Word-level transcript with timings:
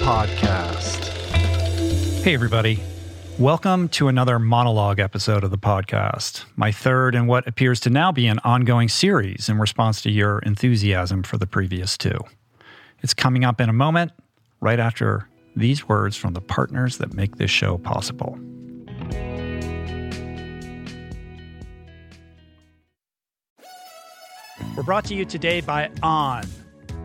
podcast. 0.00 1.08
Hey, 2.22 2.32
everybody. 2.32 2.82
Welcome 3.38 3.88
to 3.90 4.08
another 4.08 4.38
monologue 4.38 4.98
episode 4.98 5.44
of 5.44 5.50
the 5.50 5.58
podcast, 5.58 6.44
my 6.56 6.72
third 6.72 7.14
and 7.14 7.28
what 7.28 7.46
appears 7.46 7.80
to 7.80 7.90
now 7.90 8.10
be 8.10 8.26
an 8.26 8.38
ongoing 8.42 8.88
series 8.88 9.48
in 9.48 9.58
response 9.58 10.00
to 10.02 10.10
your 10.10 10.38
enthusiasm 10.40 11.22
for 11.22 11.36
the 11.36 11.46
previous 11.46 11.98
two. 11.98 12.18
It's 13.02 13.14
coming 13.14 13.44
up 13.44 13.60
in 13.60 13.68
a 13.68 13.74
moment, 13.74 14.12
right 14.60 14.80
after 14.80 15.28
these 15.54 15.86
words 15.86 16.16
from 16.16 16.32
the 16.32 16.40
partners 16.40 16.98
that 16.98 17.12
make 17.12 17.36
this 17.36 17.50
show 17.50 17.76
possible. 17.78 18.38
We're 24.76 24.82
brought 24.82 25.04
to 25.06 25.14
you 25.14 25.26
today 25.26 25.60
by 25.60 25.90
On. 26.02 26.44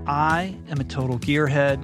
I 0.08 0.56
am 0.70 0.80
a 0.80 0.84
total 0.84 1.18
gearhead. 1.18 1.84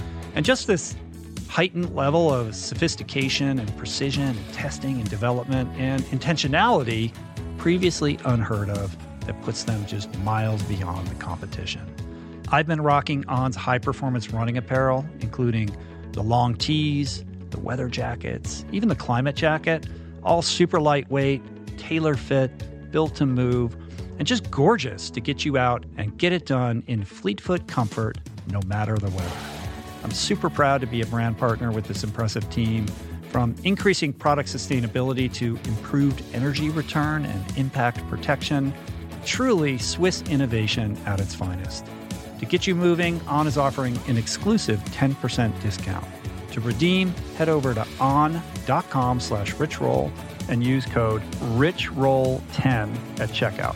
and 0.35 0.45
just 0.45 0.67
this 0.67 0.95
heightened 1.49 1.93
level 1.95 2.33
of 2.33 2.55
sophistication 2.55 3.59
and 3.59 3.77
precision 3.77 4.23
and 4.29 4.53
testing 4.53 4.99
and 4.99 5.09
development 5.09 5.69
and 5.77 6.01
intentionality 6.03 7.13
previously 7.57 8.17
unheard 8.25 8.69
of 8.69 8.95
that 9.25 9.39
puts 9.41 9.65
them 9.65 9.85
just 9.85 10.17
miles 10.19 10.63
beyond 10.63 11.05
the 11.07 11.15
competition. 11.15 11.85
I've 12.49 12.67
been 12.67 12.81
rocking 12.81 13.25
On's 13.27 13.55
high 13.55 13.79
performance 13.79 14.31
running 14.31 14.57
apparel, 14.57 15.05
including 15.19 15.75
the 16.13 16.23
long 16.23 16.55
tees, 16.55 17.23
the 17.49 17.59
weather 17.59 17.87
jackets, 17.87 18.65
even 18.71 18.89
the 18.89 18.95
climate 18.95 19.35
jacket, 19.35 19.85
all 20.23 20.41
super 20.41 20.79
lightweight, 20.79 21.41
tailor 21.77 22.15
fit, 22.15 22.91
built 22.91 23.15
to 23.15 23.25
move, 23.25 23.75
and 24.19 24.27
just 24.27 24.49
gorgeous 24.51 25.09
to 25.09 25.19
get 25.19 25.45
you 25.45 25.57
out 25.57 25.85
and 25.97 26.17
get 26.17 26.33
it 26.33 26.45
done 26.45 26.83
in 26.87 27.03
fleet-foot 27.03 27.67
comfort 27.67 28.17
no 28.47 28.59
matter 28.67 28.97
the 28.97 29.09
weather. 29.09 29.50
I'm 30.03 30.11
super 30.11 30.49
proud 30.49 30.81
to 30.81 30.87
be 30.87 31.01
a 31.01 31.05
brand 31.05 31.37
partner 31.37 31.71
with 31.71 31.85
this 31.85 32.03
impressive 32.03 32.49
team. 32.49 32.87
From 33.29 33.55
increasing 33.63 34.11
product 34.11 34.49
sustainability 34.49 35.31
to 35.35 35.57
improved 35.65 36.23
energy 36.33 36.69
return 36.69 37.25
and 37.25 37.57
impact 37.57 38.05
protection, 38.09 38.73
truly 39.25 39.77
Swiss 39.77 40.21
innovation 40.23 40.97
at 41.05 41.19
its 41.19 41.33
finest. 41.33 41.85
To 42.39 42.45
get 42.45 42.65
you 42.65 42.75
moving, 42.75 43.21
On 43.27 43.47
is 43.47 43.57
offering 43.57 43.97
an 44.07 44.17
exclusive 44.17 44.79
10% 44.85 45.61
discount. 45.61 46.07
To 46.51 46.59
redeem, 46.59 47.13
head 47.37 47.47
over 47.47 47.73
to 47.73 47.87
on.com 47.99 49.19
slash 49.19 49.53
richroll 49.55 50.11
and 50.49 50.63
use 50.63 50.85
code 50.85 51.21
RICHROLL10 51.55 53.19
at 53.19 53.29
checkout. 53.29 53.75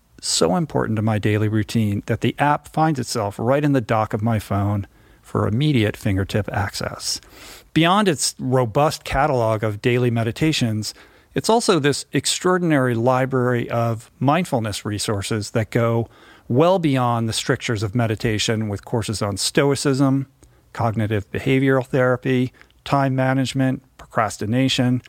so 0.21 0.55
important 0.55 0.95
to 0.95 1.01
my 1.01 1.19
daily 1.19 1.49
routine 1.49 2.03
that 2.05 2.21
the 2.21 2.35
app 2.39 2.67
finds 2.67 2.99
itself 2.99 3.37
right 3.37 3.63
in 3.63 3.73
the 3.73 3.81
dock 3.81 4.13
of 4.13 4.21
my 4.21 4.39
phone 4.39 4.87
for 5.21 5.47
immediate 5.47 5.97
fingertip 5.97 6.47
access. 6.51 7.19
Beyond 7.73 8.07
its 8.07 8.35
robust 8.39 9.03
catalog 9.03 9.63
of 9.63 9.81
daily 9.81 10.11
meditations, 10.11 10.93
it's 11.33 11.49
also 11.49 11.79
this 11.79 12.05
extraordinary 12.13 12.93
library 12.93 13.69
of 13.69 14.11
mindfulness 14.19 14.85
resources 14.85 15.51
that 15.51 15.71
go 15.71 16.07
well 16.47 16.79
beyond 16.79 17.27
the 17.27 17.33
strictures 17.33 17.81
of 17.81 17.95
meditation 17.95 18.67
with 18.67 18.85
courses 18.85 19.21
on 19.21 19.37
stoicism, 19.37 20.27
cognitive 20.73 21.29
behavioral 21.31 21.85
therapy, 21.85 22.51
time 22.83 23.15
management, 23.15 23.81
procrastination, 23.97 25.01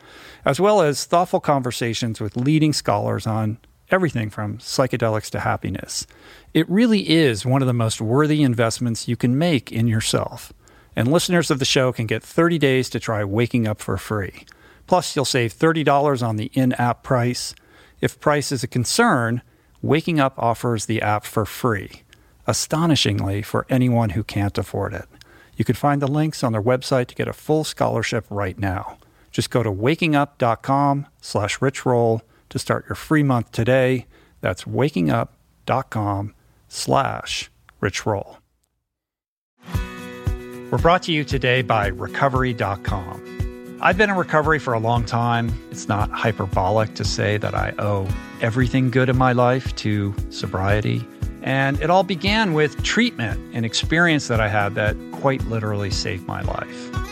as 0.45 0.61
well 0.61 0.81
as 0.81 1.05
thoughtful 1.05 1.41
conversations 1.41 2.21
with 2.21 2.37
leading 2.37 2.73
scholars 2.73 3.27
on 3.27 3.59
everything 3.93 4.31
from 4.31 4.59
psychedelics 4.59 5.31
to 5.31 5.41
happiness. 5.41 6.07
It 6.55 6.69
really 6.69 7.11
is 7.11 7.47
one 7.47 7.63
of 7.63 7.69
the 7.69 7.73
most 7.73 8.01
worthy 8.01 8.43
investments 8.43 9.09
you 9.09 9.17
can 9.17 9.37
make 9.37 9.71
in 9.71 9.87
yourself. 9.87 10.53
And 10.95 11.11
listeners 11.11 11.51
of 11.51 11.59
the 11.59 11.65
show 11.65 11.93
can 11.93 12.07
get 12.07 12.23
30 12.23 12.59
days 12.59 12.91
to 12.91 13.01
try 13.01 13.25
Waking 13.25 13.67
Up 13.67 13.81
for 13.81 13.97
free. 13.97 14.45
Plus, 14.87 15.17
you'll 15.17 15.25
save 15.25 15.55
$30 15.55 16.27
on 16.27 16.37
the 16.37 16.51
in 16.55 16.73
app 16.75 17.03
price. 17.03 17.55
If 18.01 18.21
price 18.21 18.53
is 18.53 18.63
a 18.63 18.69
concern, 18.69 19.43
Waking 19.81 20.21
Up 20.21 20.39
offers 20.39 20.87
the 20.87 21.01
app 21.01 21.25
for 21.25 21.47
free, 21.47 22.03
astonishingly 22.47 23.43
for 23.43 23.67
anyone 23.71 24.11
who 24.11 24.23
can't 24.23 24.59
afford 24.59 24.93
it. 24.93 25.07
You 25.57 25.65
can 25.65 25.75
find 25.75 26.03
the 26.03 26.09
links 26.09 26.43
on 26.43 26.53
their 26.53 26.63
website 26.63 27.07
to 27.09 27.15
get 27.15 27.29
a 27.29 27.33
full 27.33 27.65
scholarship 27.65 28.27
right 28.29 28.59
now. 28.59 28.99
Just 29.31 29.51
go 29.51 29.63
to 29.63 29.73
wakingup.com 29.73 31.07
slash 31.21 31.59
richroll 31.59 32.21
to 32.53 32.59
start 32.59 32.85
your 32.87 32.97
free 32.97 33.23
month 33.23 33.51
today. 33.51 34.07
That's 34.43 34.65
wakingup.com 34.65 36.35
slash 36.69 37.51
richroll. 37.81 38.37
We're 40.71 40.79
brought 40.79 41.03
to 41.05 41.13
you 41.13 41.25
today 41.25 41.63
by 41.63 41.89
recovery.com. 41.89 43.79
I've 43.81 43.97
been 43.99 44.11
in 44.11 44.17
recovery 44.17 44.59
for 44.59 44.75
a 44.75 44.79
long 44.79 45.05
time. 45.05 45.51
It's 45.71 45.89
not 45.89 46.11
hyperbolic 46.11 46.95
to 46.95 47.05
say 47.05 47.37
that 47.39 47.55
I 47.55 47.75
owe 47.79 48.07
everything 48.41 48.91
good 48.91 49.09
in 49.09 49.17
my 49.17 49.33
life 49.33 49.75
to 49.77 50.15
sobriety. 50.31 51.07
And 51.43 51.81
it 51.81 51.91
all 51.91 52.05
began 52.05 52.53
with 52.53 52.83
treatment, 52.83 53.41
an 53.55 53.65
experience 53.65 54.29
that 54.29 54.41
I 54.41 54.49
had 54.49 54.75
that 54.77 54.97
quite 55.13 55.43
literally 55.47 55.91
saved 55.91 56.27
my 56.27 56.43
life. 56.43 57.12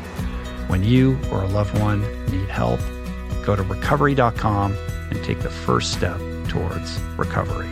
When 0.71 0.85
you 0.85 1.19
or 1.29 1.43
a 1.43 1.47
loved 1.47 1.77
one 1.79 1.99
need 2.27 2.47
help, 2.47 2.79
go 3.43 3.57
to 3.57 3.61
recovery.com 3.61 4.73
and 5.09 5.21
take 5.21 5.41
the 5.41 5.49
first 5.49 5.91
step 5.91 6.17
towards 6.47 6.97
recovery. 7.17 7.67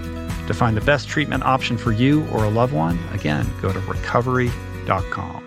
To 0.48 0.54
find 0.54 0.76
the 0.76 0.82
best 0.82 1.08
treatment 1.08 1.44
option 1.44 1.78
for 1.78 1.94
you 1.94 2.28
or 2.28 2.44
a 2.44 2.50
loved 2.50 2.74
one, 2.74 3.00
again, 3.14 3.48
go 3.62 3.72
to 3.72 3.80
recovery.com. 3.80 5.46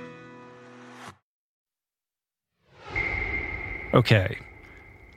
Okay, 3.93 4.39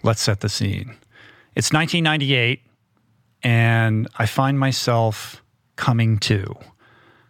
let's 0.03 0.21
set 0.21 0.41
the 0.41 0.49
scene. 0.49 0.93
It's 1.55 1.71
1998, 1.71 2.59
and 3.43 4.09
I 4.17 4.25
find 4.25 4.59
myself 4.59 5.41
coming 5.77 6.17
to. 6.17 6.53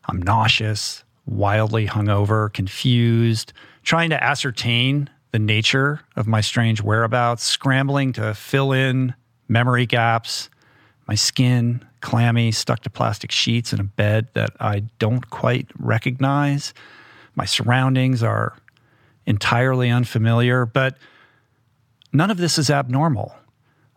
I'm 0.09 0.19
nauseous, 0.23 1.03
wildly 1.27 1.85
hungover, 1.85 2.51
confused, 2.51 3.53
trying 3.85 4.09
to 4.09 4.21
ascertain 4.21 5.09
the 5.31 5.39
nature 5.39 6.01
of 6.15 6.27
my 6.27 6.41
strange 6.41 6.81
whereabouts, 6.81 7.43
scrambling 7.43 8.11
to 8.13 8.33
fill 8.33 8.71
in 8.71 9.13
memory 9.47 9.85
gaps, 9.85 10.49
my 11.07 11.15
skin 11.15 11.85
clammy, 12.01 12.51
stuck 12.51 12.81
to 12.81 12.89
plastic 12.89 13.31
sheets 13.31 13.71
in 13.71 13.79
a 13.79 13.83
bed 13.83 14.27
that 14.33 14.51
I 14.59 14.81
don't 14.99 15.29
quite 15.29 15.67
recognize. 15.77 16.73
My 17.35 17.45
surroundings 17.45 18.23
are 18.23 18.55
entirely 19.25 19.89
unfamiliar, 19.89 20.65
but 20.65 20.97
none 22.11 22.31
of 22.31 22.37
this 22.37 22.57
is 22.57 22.69
abnormal. 22.69 23.35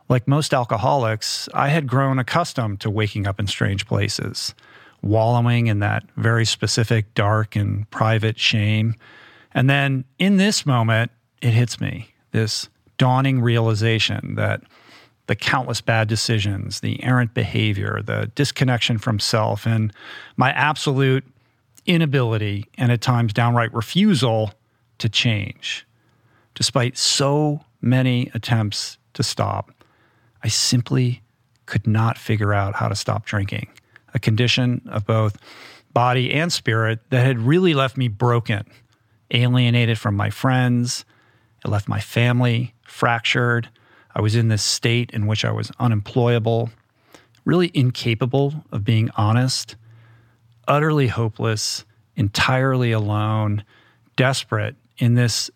Like 0.09 0.29
most 0.29 0.53
alcoholics, 0.53 1.49
I 1.55 1.69
had 1.69 1.87
grown 1.87 2.19
accustomed 2.19 2.81
to 2.81 2.91
waking 2.91 3.27
up 3.27 3.39
in 3.39 3.47
strange 3.47 3.87
places, 3.87 4.55
wallowing 5.03 5.67
in 5.67 5.81
that 5.81 6.05
very 6.17 6.45
specific, 6.45 7.15
dark, 7.15 7.57
and 7.57 7.89
private 7.91 8.39
shame. 8.39 8.95
And 9.59 9.69
then 9.69 10.05
in 10.21 10.37
this 10.37 10.65
moment, 10.65 11.11
it 11.43 11.51
hits 11.51 11.81
me 11.81 12.15
this 12.31 12.69
dawning 12.97 13.41
realization 13.41 14.37
that 14.37 14.63
the 15.27 15.35
countless 15.35 15.81
bad 15.81 16.07
decisions, 16.07 16.79
the 16.79 17.03
errant 17.03 17.35
behavior, 17.35 18.01
the 18.01 18.31
disconnection 18.37 18.99
from 18.99 19.19
self, 19.19 19.67
and 19.67 19.93
my 20.37 20.53
absolute 20.53 21.25
inability 21.87 22.67
and 22.79 22.93
at 22.93 23.01
times 23.01 23.33
downright 23.33 23.75
refusal 23.75 24.53
to 24.99 25.09
change. 25.09 25.85
Despite 26.55 26.97
so 26.97 27.61
many 27.81 28.31
attempts 28.35 28.97
to 29.15 29.25
stop, 29.25 29.73
I 30.45 30.49
simply 30.49 31.21
could 31.67 31.85
not 31.85 32.17
figure 32.17 32.55
out 32.55 32.77
how 32.77 32.87
to 32.87 32.95
stop 32.95 33.27
drinking, 33.27 33.67
a 34.15 34.21
condition 34.21 34.83
of 34.89 35.05
both 35.05 35.37
body 35.93 36.33
and 36.33 36.53
spirit 36.53 37.01
that 37.11 37.27
had 37.27 37.41
really 37.41 37.75
left 37.75 37.97
me 37.97 38.07
broken, 38.07 38.65
alienated 39.31 39.99
from 39.99 40.17
my 40.17 40.31
friends. 40.31 41.05
It 41.65 41.69
left 41.69 41.89
my 41.89 42.01
family 42.01 42.75
fractured. 42.83 43.69
I 44.15 44.21
was 44.21 44.35
in 44.35 44.49
this 44.49 44.63
state 44.63 45.11
in 45.13 45.27
which 45.27 45.45
I 45.45 45.51
was 45.51 45.71
unemployable, 45.79 46.71
really 47.45 47.71
incapable 47.75 48.65
of 48.73 48.85
being 48.85 49.11
honest, 49.17 49.77
utterly 50.67 51.09
hopeless, 51.09 51.85
entirely 52.17 52.93
alone, 52.93 53.65
desperate 54.17 54.77
in 54.99 55.15
this 55.15 55.51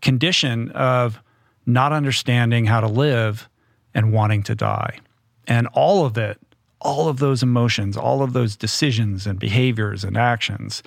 condition 0.00 0.70
of 0.72 1.20
not 1.66 1.92
understanding 1.92 2.64
how 2.64 2.80
to 2.80 2.88
live 2.88 3.48
and 3.94 4.12
wanting 4.12 4.42
to 4.44 4.54
die. 4.54 4.98
And 5.46 5.66
all 5.68 6.04
of 6.04 6.16
it, 6.16 6.38
all 6.80 7.08
of 7.08 7.18
those 7.18 7.42
emotions, 7.42 7.96
all 7.96 8.22
of 8.22 8.32
those 8.32 8.56
decisions 8.56 9.26
and 9.26 9.38
behaviors 9.38 10.04
and 10.04 10.16
actions 10.16 10.82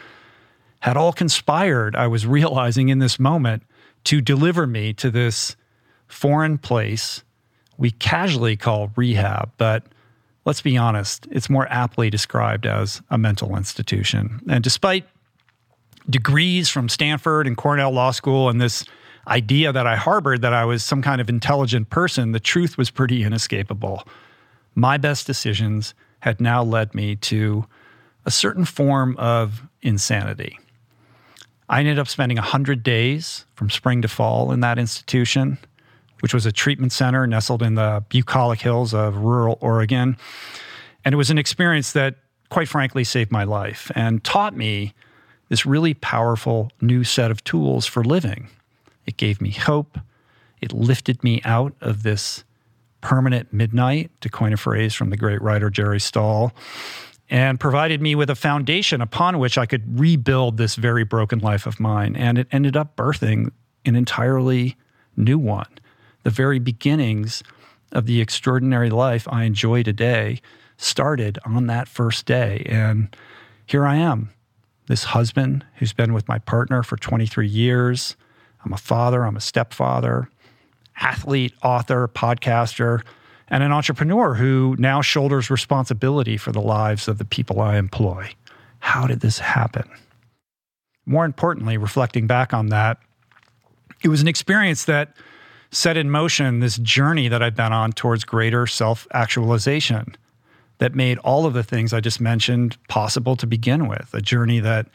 had 0.81 0.97
all 0.97 1.13
conspired, 1.13 1.95
I 1.95 2.07
was 2.07 2.27
realizing 2.27 2.89
in 2.89 2.99
this 2.99 3.19
moment, 3.19 3.63
to 4.05 4.19
deliver 4.21 4.67
me 4.67 4.93
to 4.93 5.09
this 5.09 5.55
foreign 6.07 6.57
place 6.57 7.23
we 7.77 7.89
casually 7.89 8.55
call 8.55 8.91
rehab, 8.95 9.51
but 9.57 9.83
let's 10.45 10.61
be 10.61 10.77
honest, 10.77 11.27
it's 11.31 11.49
more 11.49 11.67
aptly 11.71 12.11
described 12.11 12.67
as 12.67 13.01
a 13.09 13.17
mental 13.17 13.57
institution. 13.57 14.39
And 14.47 14.63
despite 14.63 15.07
degrees 16.07 16.69
from 16.69 16.89
Stanford 16.89 17.47
and 17.47 17.57
Cornell 17.57 17.91
Law 17.91 18.11
School 18.11 18.49
and 18.49 18.61
this 18.61 18.85
idea 19.27 19.73
that 19.73 19.87
I 19.87 19.95
harbored 19.95 20.41
that 20.43 20.53
I 20.53 20.63
was 20.63 20.83
some 20.83 21.01
kind 21.01 21.19
of 21.19 21.27
intelligent 21.27 21.89
person, 21.89 22.33
the 22.33 22.39
truth 22.39 22.77
was 22.77 22.91
pretty 22.91 23.23
inescapable. 23.23 24.03
My 24.75 24.97
best 24.97 25.25
decisions 25.25 25.95
had 26.19 26.39
now 26.39 26.63
led 26.63 26.93
me 26.93 27.15
to 27.15 27.65
a 28.25 28.31
certain 28.31 28.65
form 28.65 29.15
of 29.17 29.63
insanity. 29.81 30.59
I 31.71 31.79
ended 31.79 31.97
up 31.97 32.09
spending 32.09 32.37
100 32.37 32.83
days 32.83 33.45
from 33.55 33.69
spring 33.69 34.01
to 34.01 34.09
fall 34.09 34.51
in 34.51 34.59
that 34.59 34.77
institution, 34.77 35.57
which 36.19 36.33
was 36.33 36.45
a 36.45 36.51
treatment 36.51 36.91
center 36.91 37.25
nestled 37.25 37.63
in 37.63 37.75
the 37.75 38.03
bucolic 38.09 38.59
hills 38.59 38.93
of 38.93 39.15
rural 39.15 39.57
Oregon. 39.61 40.17
And 41.05 41.13
it 41.13 41.15
was 41.15 41.29
an 41.31 41.37
experience 41.37 41.93
that, 41.93 42.15
quite 42.49 42.67
frankly, 42.67 43.05
saved 43.05 43.31
my 43.31 43.45
life 43.45 43.89
and 43.95 44.21
taught 44.21 44.53
me 44.53 44.93
this 45.47 45.65
really 45.65 45.93
powerful 45.93 46.71
new 46.81 47.05
set 47.05 47.31
of 47.31 47.41
tools 47.45 47.85
for 47.85 48.03
living 48.03 48.49
it 49.05 49.17
gave 49.17 49.41
me 49.41 49.51
hope. 49.51 49.97
It 50.61 50.73
lifted 50.73 51.23
me 51.23 51.41
out 51.43 51.73
of 51.81 52.03
this 52.03 52.43
permanent 53.01 53.51
midnight, 53.51 54.11
to 54.21 54.29
coin 54.29 54.53
a 54.53 54.57
phrase 54.57 54.93
from 54.93 55.09
the 55.09 55.17
great 55.17 55.41
writer 55.41 55.69
Jerry 55.69 55.99
Stahl, 55.99 56.53
and 57.31 57.61
provided 57.61 58.01
me 58.01 58.13
with 58.13 58.29
a 58.29 58.35
foundation 58.35 59.01
upon 59.01 59.39
which 59.39 59.57
I 59.57 59.65
could 59.65 59.99
rebuild 59.99 60.57
this 60.57 60.75
very 60.75 61.05
broken 61.05 61.39
life 61.39 61.65
of 61.65 61.79
mine. 61.79 62.15
And 62.17 62.37
it 62.37 62.47
ended 62.51 62.75
up 62.75 62.97
birthing 62.97 63.51
an 63.85 63.95
entirely 63.95 64.75
new 65.15 65.39
one. 65.39 65.79
The 66.23 66.29
very 66.29 66.59
beginnings 66.59 67.41
of 67.93 68.05
the 68.05 68.19
extraordinary 68.19 68.89
life 68.89 69.27
I 69.31 69.45
enjoy 69.45 69.81
today 69.81 70.41
started 70.77 71.39
on 71.45 71.67
that 71.67 71.87
first 71.87 72.25
day. 72.25 72.65
And 72.69 73.15
here 73.65 73.85
I 73.85 73.95
am, 73.95 74.31
this 74.87 75.05
husband 75.05 75.65
who's 75.75 75.93
been 75.93 76.13
with 76.13 76.27
my 76.27 76.37
partner 76.37 76.83
for 76.83 76.97
23 76.97 77.47
years 77.47 78.17
I'm 78.63 78.73
a 78.73 78.77
father, 78.77 79.25
I'm 79.25 79.35
a 79.35 79.41
stepfather, 79.41 80.29
athlete, 80.99 81.53
author, 81.63 82.07
podcaster, 82.07 83.01
and 83.51 83.63
an 83.63 83.73
entrepreneur 83.73 84.33
who 84.33 84.75
now 84.79 85.01
shoulders 85.01 85.51
responsibility 85.51 86.37
for 86.37 86.53
the 86.53 86.61
lives 86.61 87.09
of 87.09 87.17
the 87.17 87.25
people 87.25 87.59
I 87.59 87.77
employ. 87.77 88.29
How 88.79 89.05
did 89.05 89.19
this 89.19 89.39
happen? 89.39 89.87
More 91.05 91.25
importantly, 91.25 91.77
reflecting 91.77 92.27
back 92.27 92.53
on 92.53 92.67
that, 92.67 92.97
it 94.01 94.07
was 94.07 94.21
an 94.21 94.27
experience 94.27 94.85
that 94.85 95.15
set 95.69 95.97
in 95.97 96.09
motion 96.09 96.59
this 96.59 96.77
journey 96.77 97.27
that 97.27 97.43
I've 97.43 97.55
been 97.55 97.73
on 97.73 97.91
towards 97.91 98.23
greater 98.23 98.65
self 98.65 99.05
actualization 99.11 100.15
that 100.77 100.95
made 100.95 101.17
all 101.19 101.45
of 101.45 101.53
the 101.53 101.63
things 101.63 101.93
I 101.93 101.99
just 101.99 102.21
mentioned 102.21 102.77
possible 102.87 103.35
to 103.35 103.45
begin 103.45 103.87
with. 103.87 104.13
A 104.13 104.21
journey 104.21 104.61
that, 104.61 104.87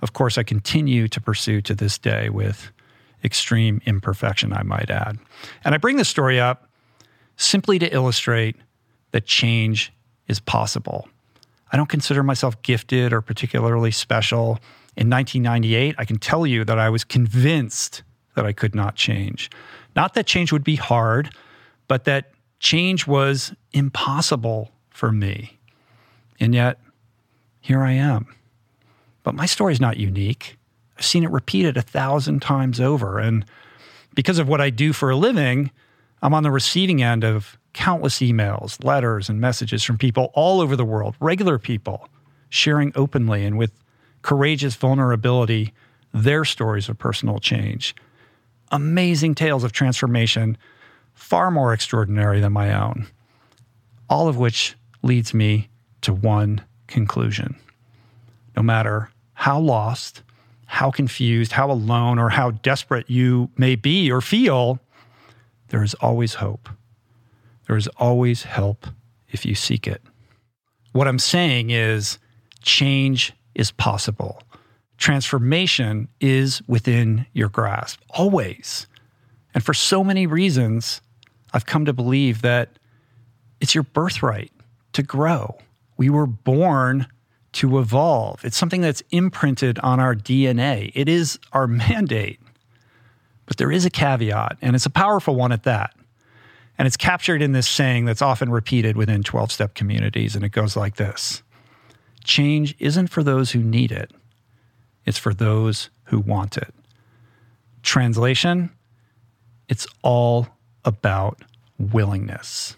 of 0.00 0.12
course, 0.12 0.38
I 0.38 0.44
continue 0.44 1.08
to 1.08 1.20
pursue 1.20 1.60
to 1.62 1.74
this 1.74 1.98
day 1.98 2.30
with 2.30 2.70
extreme 3.24 3.82
imperfection, 3.84 4.52
I 4.52 4.62
might 4.62 4.90
add. 4.90 5.18
And 5.64 5.74
I 5.74 5.78
bring 5.78 5.96
this 5.96 6.08
story 6.08 6.40
up 6.40 6.65
simply 7.36 7.78
to 7.78 7.92
illustrate 7.94 8.56
that 9.12 9.26
change 9.26 9.92
is 10.28 10.40
possible. 10.40 11.08
I 11.72 11.76
don't 11.76 11.88
consider 11.88 12.22
myself 12.22 12.60
gifted 12.62 13.12
or 13.12 13.20
particularly 13.20 13.90
special. 13.90 14.58
In 14.96 15.10
1998, 15.10 15.94
I 15.98 16.04
can 16.04 16.18
tell 16.18 16.46
you 16.46 16.64
that 16.64 16.78
I 16.78 16.88
was 16.88 17.04
convinced 17.04 18.02
that 18.34 18.46
I 18.46 18.52
could 18.52 18.74
not 18.74 18.94
change. 18.94 19.50
Not 19.94 20.14
that 20.14 20.26
change 20.26 20.52
would 20.52 20.64
be 20.64 20.76
hard, 20.76 21.30
but 21.88 22.04
that 22.04 22.32
change 22.60 23.06
was 23.06 23.52
impossible 23.72 24.70
for 24.90 25.12
me. 25.12 25.58
And 26.38 26.54
yet, 26.54 26.78
here 27.60 27.82
I 27.82 27.92
am. 27.92 28.26
But 29.22 29.34
my 29.34 29.46
story 29.46 29.72
is 29.72 29.80
not 29.80 29.96
unique. 29.96 30.56
I've 30.96 31.04
seen 31.04 31.24
it 31.24 31.30
repeated 31.30 31.76
a 31.76 31.82
thousand 31.82 32.40
times 32.40 32.80
over. 32.80 33.18
And 33.18 33.44
because 34.14 34.38
of 34.38 34.48
what 34.48 34.60
I 34.60 34.70
do 34.70 34.92
for 34.92 35.10
a 35.10 35.16
living, 35.16 35.70
I'm 36.22 36.34
on 36.34 36.42
the 36.42 36.50
receiving 36.50 37.02
end 37.02 37.24
of 37.24 37.58
countless 37.72 38.18
emails, 38.20 38.82
letters, 38.82 39.28
and 39.28 39.40
messages 39.40 39.82
from 39.82 39.98
people 39.98 40.30
all 40.34 40.60
over 40.60 40.76
the 40.76 40.84
world, 40.84 41.14
regular 41.20 41.58
people, 41.58 42.08
sharing 42.48 42.92
openly 42.94 43.44
and 43.44 43.58
with 43.58 43.72
courageous 44.22 44.74
vulnerability 44.74 45.72
their 46.12 46.44
stories 46.44 46.88
of 46.88 46.98
personal 46.98 47.38
change. 47.38 47.94
Amazing 48.72 49.34
tales 49.34 49.62
of 49.62 49.72
transformation, 49.72 50.56
far 51.14 51.50
more 51.50 51.72
extraordinary 51.72 52.40
than 52.40 52.52
my 52.52 52.74
own. 52.74 53.06
All 54.08 54.26
of 54.26 54.38
which 54.38 54.74
leads 55.02 55.34
me 55.34 55.68
to 56.00 56.12
one 56.12 56.62
conclusion. 56.86 57.56
No 58.56 58.62
matter 58.62 59.10
how 59.34 59.60
lost, 59.60 60.22
how 60.66 60.90
confused, 60.90 61.52
how 61.52 61.70
alone, 61.70 62.18
or 62.18 62.30
how 62.30 62.52
desperate 62.52 63.08
you 63.10 63.50
may 63.56 63.76
be 63.76 64.10
or 64.10 64.20
feel, 64.20 64.80
there 65.68 65.82
is 65.82 65.94
always 65.94 66.34
hope. 66.34 66.68
There 67.66 67.76
is 67.76 67.88
always 67.96 68.44
help 68.44 68.86
if 69.28 69.44
you 69.44 69.54
seek 69.54 69.86
it. 69.86 70.02
What 70.92 71.08
I'm 71.08 71.18
saying 71.18 71.70
is 71.70 72.18
change 72.62 73.32
is 73.54 73.70
possible. 73.70 74.42
Transformation 74.98 76.08
is 76.20 76.62
within 76.66 77.26
your 77.32 77.48
grasp, 77.48 78.00
always. 78.10 78.86
And 79.54 79.64
for 79.64 79.74
so 79.74 80.02
many 80.02 80.26
reasons, 80.26 81.00
I've 81.52 81.66
come 81.66 81.84
to 81.84 81.92
believe 81.92 82.42
that 82.42 82.78
it's 83.60 83.74
your 83.74 83.84
birthright 83.84 84.52
to 84.92 85.02
grow. 85.02 85.58
We 85.96 86.10
were 86.10 86.26
born 86.26 87.06
to 87.52 87.78
evolve. 87.78 88.44
It's 88.44 88.56
something 88.56 88.82
that's 88.82 89.02
imprinted 89.10 89.78
on 89.78 89.98
our 89.98 90.14
DNA. 90.14 90.92
It 90.94 91.08
is 91.08 91.38
our 91.52 91.66
mandate. 91.66 92.40
But 93.46 93.56
there 93.56 93.72
is 93.72 93.84
a 93.84 93.90
caveat, 93.90 94.58
and 94.60 94.74
it's 94.74 94.86
a 94.86 94.90
powerful 94.90 95.34
one 95.34 95.52
at 95.52 95.62
that. 95.62 95.94
And 96.78 96.86
it's 96.86 96.96
captured 96.96 97.40
in 97.40 97.52
this 97.52 97.68
saying 97.68 98.04
that's 98.04 98.20
often 98.20 98.50
repeated 98.50 98.96
within 98.96 99.22
12 99.22 99.50
step 99.50 99.74
communities. 99.74 100.36
And 100.36 100.44
it 100.44 100.50
goes 100.50 100.76
like 100.76 100.96
this 100.96 101.42
Change 102.24 102.74
isn't 102.78 103.06
for 103.06 103.22
those 103.22 103.52
who 103.52 103.60
need 103.60 103.92
it, 103.92 104.12
it's 105.04 105.18
for 105.18 105.32
those 105.32 105.90
who 106.04 106.18
want 106.18 106.56
it. 106.56 106.74
Translation 107.82 108.70
It's 109.68 109.86
all 110.02 110.48
about 110.84 111.42
willingness. 111.78 112.76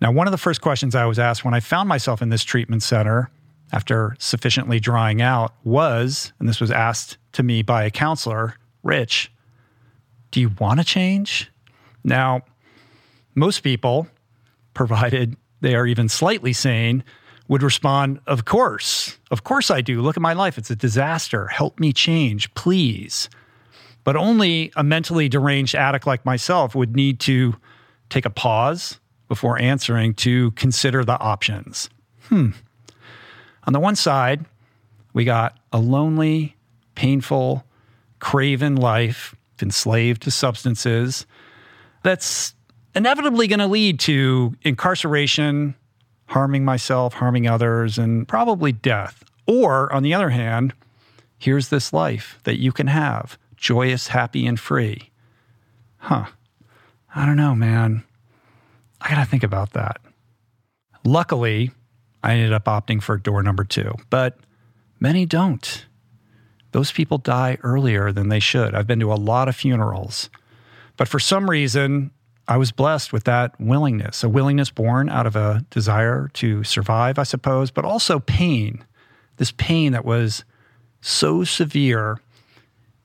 Now, 0.00 0.12
one 0.12 0.26
of 0.26 0.30
the 0.30 0.38
first 0.38 0.60
questions 0.60 0.94
I 0.94 1.06
was 1.06 1.18
asked 1.18 1.44
when 1.44 1.54
I 1.54 1.60
found 1.60 1.88
myself 1.88 2.22
in 2.22 2.28
this 2.28 2.44
treatment 2.44 2.82
center 2.82 3.30
after 3.72 4.16
sufficiently 4.18 4.80
drying 4.80 5.20
out 5.20 5.54
was, 5.64 6.32
and 6.38 6.48
this 6.48 6.60
was 6.60 6.70
asked 6.70 7.18
to 7.32 7.42
me 7.42 7.62
by 7.62 7.84
a 7.84 7.90
counselor, 7.90 8.54
Rich, 8.82 9.30
do 10.30 10.40
you 10.40 10.50
want 10.58 10.80
to 10.80 10.84
change? 10.84 11.50
Now, 12.04 12.42
most 13.34 13.60
people, 13.60 14.06
provided 14.74 15.36
they 15.60 15.74
are 15.74 15.86
even 15.86 16.08
slightly 16.08 16.52
sane, 16.52 17.02
would 17.48 17.62
respond, 17.62 18.20
Of 18.26 18.44
course. 18.44 19.18
Of 19.30 19.42
course 19.42 19.70
I 19.70 19.80
do. 19.80 20.02
Look 20.02 20.16
at 20.16 20.22
my 20.22 20.34
life. 20.34 20.58
It's 20.58 20.70
a 20.70 20.76
disaster. 20.76 21.46
Help 21.48 21.80
me 21.80 21.92
change, 21.92 22.52
please. 22.54 23.28
But 24.04 24.16
only 24.16 24.70
a 24.76 24.84
mentally 24.84 25.28
deranged 25.28 25.74
addict 25.74 26.06
like 26.06 26.24
myself 26.24 26.74
would 26.74 26.94
need 26.94 27.20
to 27.20 27.56
take 28.10 28.24
a 28.24 28.30
pause 28.30 29.00
before 29.28 29.58
answering 29.58 30.14
to 30.14 30.50
consider 30.52 31.04
the 31.04 31.18
options. 31.18 31.90
Hmm. 32.28 32.50
On 33.64 33.72
the 33.72 33.80
one 33.80 33.96
side, 33.96 34.46
we 35.12 35.24
got 35.24 35.58
a 35.72 35.78
lonely, 35.78 36.56
painful, 36.94 37.64
craven 38.18 38.76
life, 38.76 39.34
enslaved 39.62 40.22
to 40.22 40.30
substances, 40.30 41.26
that's 42.02 42.54
inevitably 42.94 43.46
going 43.46 43.58
to 43.58 43.66
lead 43.66 44.00
to 44.00 44.54
incarceration, 44.62 45.74
harming 46.26 46.64
myself, 46.64 47.14
harming 47.14 47.46
others, 47.46 47.98
and 47.98 48.26
probably 48.26 48.72
death. 48.72 49.24
Or, 49.46 49.92
on 49.92 50.02
the 50.02 50.14
other 50.14 50.30
hand, 50.30 50.74
here's 51.38 51.68
this 51.68 51.92
life 51.92 52.38
that 52.44 52.58
you 52.58 52.72
can 52.72 52.86
have 52.88 53.38
joyous, 53.56 54.08
happy, 54.08 54.46
and 54.46 54.58
free. 54.58 55.10
Huh. 55.98 56.26
I 57.14 57.26
don't 57.26 57.36
know, 57.36 57.54
man. 57.54 58.04
I 59.00 59.08
got 59.10 59.24
to 59.24 59.30
think 59.30 59.42
about 59.42 59.72
that. 59.72 60.00
Luckily, 61.04 61.70
I 62.22 62.34
ended 62.34 62.52
up 62.52 62.64
opting 62.66 63.02
for 63.02 63.16
door 63.16 63.42
number 63.42 63.64
two, 63.64 63.94
but 64.10 64.38
many 65.00 65.26
don't. 65.26 65.86
Those 66.72 66.92
people 66.92 67.18
die 67.18 67.58
earlier 67.62 68.12
than 68.12 68.28
they 68.28 68.40
should. 68.40 68.74
I've 68.74 68.86
been 68.86 69.00
to 69.00 69.12
a 69.12 69.14
lot 69.14 69.48
of 69.48 69.56
funerals, 69.56 70.30
but 70.96 71.08
for 71.08 71.18
some 71.18 71.48
reason, 71.48 72.10
I 72.46 72.56
was 72.56 72.72
blessed 72.72 73.12
with 73.12 73.24
that 73.24 73.58
willingness, 73.60 74.24
a 74.24 74.28
willingness 74.28 74.70
born 74.70 75.10
out 75.10 75.26
of 75.26 75.36
a 75.36 75.64
desire 75.70 76.28
to 76.34 76.64
survive, 76.64 77.18
I 77.18 77.24
suppose, 77.24 77.70
but 77.70 77.84
also 77.84 78.20
pain. 78.20 78.84
This 79.36 79.52
pain 79.52 79.92
that 79.92 80.04
was 80.04 80.44
so 81.00 81.44
severe, 81.44 82.20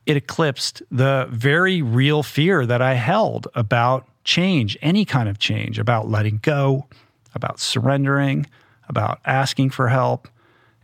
it 0.05 0.17
eclipsed 0.17 0.81
the 0.89 1.27
very 1.29 1.81
real 1.81 2.23
fear 2.23 2.65
that 2.65 2.81
I 2.81 2.93
held 2.93 3.47
about 3.53 4.07
change, 4.23 4.77
any 4.81 5.05
kind 5.05 5.27
of 5.27 5.39
change, 5.39 5.77
about 5.77 6.09
letting 6.09 6.39
go, 6.41 6.87
about 7.35 7.59
surrendering, 7.59 8.47
about 8.87 9.19
asking 9.25 9.71
for 9.71 9.89
help, 9.89 10.27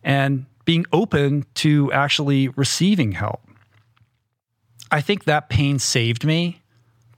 and 0.04 0.46
being 0.70 0.86
open 0.94 1.44
to 1.56 1.92
actually 1.92 2.48
receiving 2.50 3.14
help. 3.14 3.42
I 4.92 5.02
think 5.02 5.24
that 5.24 5.50
pain 5.50 5.80
saved 5.80 6.24
me. 6.24 6.62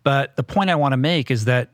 But 0.03 0.37
the 0.37 0.43
point 0.43 0.69
I 0.69 0.75
want 0.75 0.93
to 0.93 0.97
make 0.97 1.29
is 1.29 1.43
that 1.43 1.69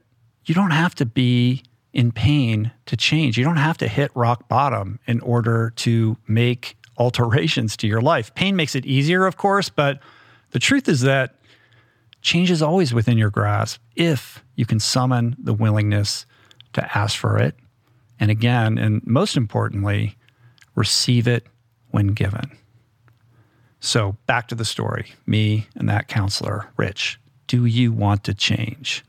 you 0.46 0.56
don't 0.56 0.72
have 0.72 0.96
to 0.96 1.06
be 1.06 1.62
in 1.94 2.12
pain 2.12 2.72
to 2.88 2.98
change. 2.98 3.38
You 3.38 3.44
don't 3.44 3.58
have 3.58 3.78
to 3.78 3.88
hit 3.88 4.10
rock 4.16 4.48
bottom 4.48 5.00
in 5.06 5.20
order 5.20 5.72
to 5.76 6.18
make 6.28 6.78
alterations 6.98 7.78
to 7.78 7.88
your 7.88 8.02
life. 8.02 8.34
Pain 8.34 8.56
makes 8.56 8.74
it 8.74 8.84
easier, 8.84 9.28
of 9.28 9.38
course, 9.38 9.70
but 9.70 10.00
the 10.50 10.60
truth 10.60 10.90
is 10.90 11.02
that 11.02 11.36
change 12.24 12.50
is 12.50 12.64
always 12.64 12.92
within 12.92 13.20
your 13.20 13.30
grasp 13.30 13.80
if 13.96 14.44
you 14.56 14.66
can 14.66 14.80
summon 14.80 15.36
the 15.38 15.54
willingness 15.54 16.26
to 16.74 16.98
ask 16.98 17.16
for 17.16 17.38
it. 17.38 17.54
And 18.20 18.32
again, 18.32 18.80
and 18.80 19.06
most 19.06 19.38
importantly, 19.38 20.18
receive 20.74 21.28
it 21.28 21.46
when 21.92 22.08
given. 22.08 22.52
So 23.80 24.18
back 24.26 24.48
to 24.50 24.56
the 24.56 24.66
story 24.66 25.14
me 25.26 25.68
and 25.76 25.88
that 25.90 26.08
counselor, 26.08 26.68
Rich. 26.78 27.20
Do 27.48 27.66
you 27.66 27.92
want 27.92 28.24
to 28.26 28.34
change? 28.34 29.06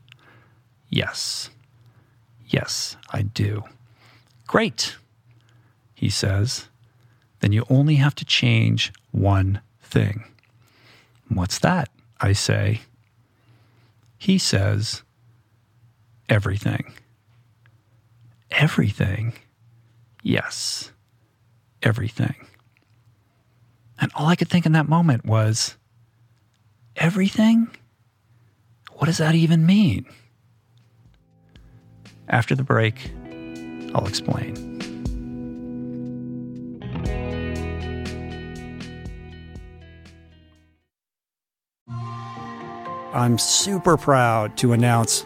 Yes. 0.89 1.49
Yes, 2.47 2.97
I 3.11 3.23
do. 3.23 3.63
Great, 4.47 4.95
he 5.93 6.09
says. 6.09 6.67
Then 7.41 7.51
you 7.51 7.65
only 7.69 7.95
have 7.95 8.15
to 8.15 8.25
change 8.25 8.91
one 9.11 9.61
thing. 9.81 10.23
What's 11.27 11.59
that? 11.59 11.89
I 12.19 12.33
say. 12.33 12.81
He 14.17 14.37
says, 14.37 15.03
everything. 16.27 16.93
Everything? 18.51 19.33
Yes, 20.23 20.91
everything. 21.81 22.35
And 24.01 24.11
all 24.15 24.27
I 24.27 24.35
could 24.35 24.49
think 24.49 24.65
in 24.65 24.71
that 24.73 24.87
moment 24.87 25.25
was, 25.25 25.75
everything? 26.95 27.69
What 28.93 29.05
does 29.05 29.17
that 29.17 29.35
even 29.35 29.65
mean? 29.65 30.05
After 32.27 32.55
the 32.55 32.63
break, 32.63 33.11
I'll 33.93 34.07
explain. 34.07 34.67
I'm 43.11 43.37
super 43.37 43.97
proud 43.97 44.55
to 44.57 44.71
announce 44.71 45.25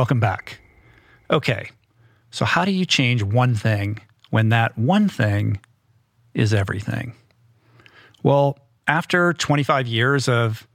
Welcome 0.00 0.18
back. 0.18 0.60
Okay, 1.30 1.68
so 2.30 2.46
how 2.46 2.64
do 2.64 2.70
you 2.70 2.86
change 2.86 3.22
one 3.22 3.54
thing 3.54 3.98
when 4.30 4.48
that 4.48 4.78
one 4.78 5.10
thing 5.10 5.60
is 6.32 6.54
everything? 6.54 7.12
Well, 8.22 8.58
after 8.88 9.34
25 9.34 9.86
years 9.86 10.26
of 10.26 10.66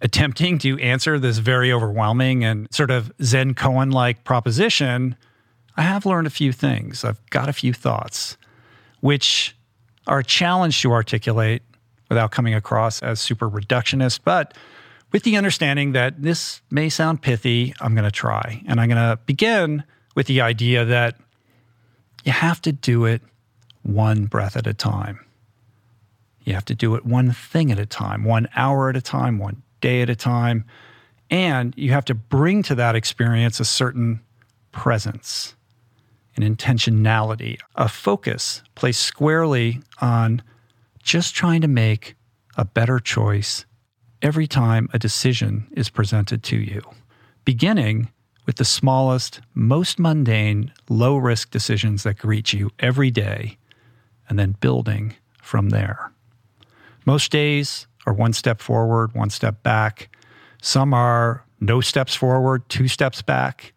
attempting 0.00 0.56
to 0.60 0.78
answer 0.78 1.18
this 1.18 1.36
very 1.36 1.70
overwhelming 1.70 2.44
and 2.44 2.66
sort 2.72 2.90
of 2.90 3.12
Zen 3.22 3.52
koan 3.52 3.92
like 3.92 4.24
proposition, 4.24 5.16
I 5.76 5.82
have 5.82 6.06
learned 6.06 6.26
a 6.26 6.30
few 6.30 6.50
things. 6.50 7.04
I've 7.04 7.20
got 7.28 7.50
a 7.50 7.52
few 7.52 7.74
thoughts, 7.74 8.38
which 9.00 9.54
are 10.06 10.20
a 10.20 10.24
challenge 10.24 10.80
to 10.80 10.92
articulate 10.92 11.60
without 12.08 12.30
coming 12.30 12.54
across 12.54 13.02
as 13.02 13.20
super 13.20 13.50
reductionist, 13.50 14.20
but 14.24 14.56
with 15.12 15.22
the 15.22 15.36
understanding 15.36 15.92
that 15.92 16.22
this 16.22 16.62
may 16.70 16.88
sound 16.88 17.22
pithy, 17.22 17.74
I'm 17.80 17.94
going 17.94 18.04
to 18.04 18.10
try. 18.10 18.62
And 18.66 18.80
I'm 18.80 18.88
going 18.88 19.10
to 19.10 19.18
begin 19.26 19.84
with 20.14 20.26
the 20.26 20.40
idea 20.40 20.84
that 20.84 21.16
you 22.24 22.32
have 22.32 22.60
to 22.62 22.72
do 22.72 23.04
it 23.04 23.22
one 23.82 24.24
breath 24.26 24.56
at 24.56 24.66
a 24.66 24.74
time. 24.74 25.24
You 26.44 26.54
have 26.54 26.64
to 26.66 26.74
do 26.74 26.94
it 26.94 27.04
one 27.04 27.32
thing 27.32 27.70
at 27.70 27.78
a 27.78 27.86
time, 27.86 28.24
one 28.24 28.48
hour 28.56 28.88
at 28.88 28.96
a 28.96 29.02
time, 29.02 29.38
one 29.38 29.62
day 29.80 30.02
at 30.02 30.10
a 30.10 30.16
time. 30.16 30.64
And 31.30 31.74
you 31.76 31.92
have 31.92 32.04
to 32.06 32.14
bring 32.14 32.62
to 32.64 32.74
that 32.74 32.96
experience 32.96 33.60
a 33.60 33.64
certain 33.64 34.20
presence, 34.72 35.54
an 36.36 36.42
intentionality, 36.42 37.58
a 37.74 37.88
focus 37.88 38.62
placed 38.74 39.00
squarely 39.00 39.80
on 40.00 40.42
just 41.02 41.34
trying 41.34 41.60
to 41.60 41.68
make 41.68 42.16
a 42.56 42.64
better 42.64 42.98
choice 42.98 43.66
every 44.22 44.46
time 44.46 44.88
a 44.92 44.98
decision 44.98 45.66
is 45.72 45.90
presented 45.90 46.42
to 46.44 46.56
you, 46.56 46.80
beginning 47.44 48.08
with 48.46 48.56
the 48.56 48.64
smallest, 48.64 49.40
most 49.54 49.98
mundane, 49.98 50.72
low 50.88 51.16
risk 51.16 51.50
decisions 51.50 52.04
that 52.04 52.18
greet 52.18 52.52
you 52.52 52.70
every 52.78 53.10
day, 53.10 53.58
and 54.28 54.38
then 54.38 54.56
building 54.60 55.14
from 55.42 55.70
there. 55.70 56.12
Most 57.04 57.30
days 57.32 57.86
are 58.06 58.12
one 58.12 58.32
step 58.32 58.60
forward, 58.60 59.14
one 59.14 59.30
step 59.30 59.62
back. 59.62 60.14
Some 60.60 60.94
are 60.94 61.44
no 61.60 61.80
steps 61.80 62.14
forward, 62.14 62.68
two 62.68 62.88
steps 62.88 63.22
back. 63.22 63.72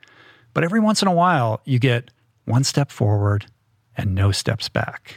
But 0.53 0.63
every 0.63 0.79
once 0.79 1.01
in 1.01 1.07
a 1.07 1.13
while, 1.13 1.61
you 1.65 1.79
get 1.79 2.11
one 2.45 2.63
step 2.63 2.91
forward 2.91 3.47
and 3.97 4.15
no 4.15 4.31
steps 4.31 4.69
back. 4.69 5.15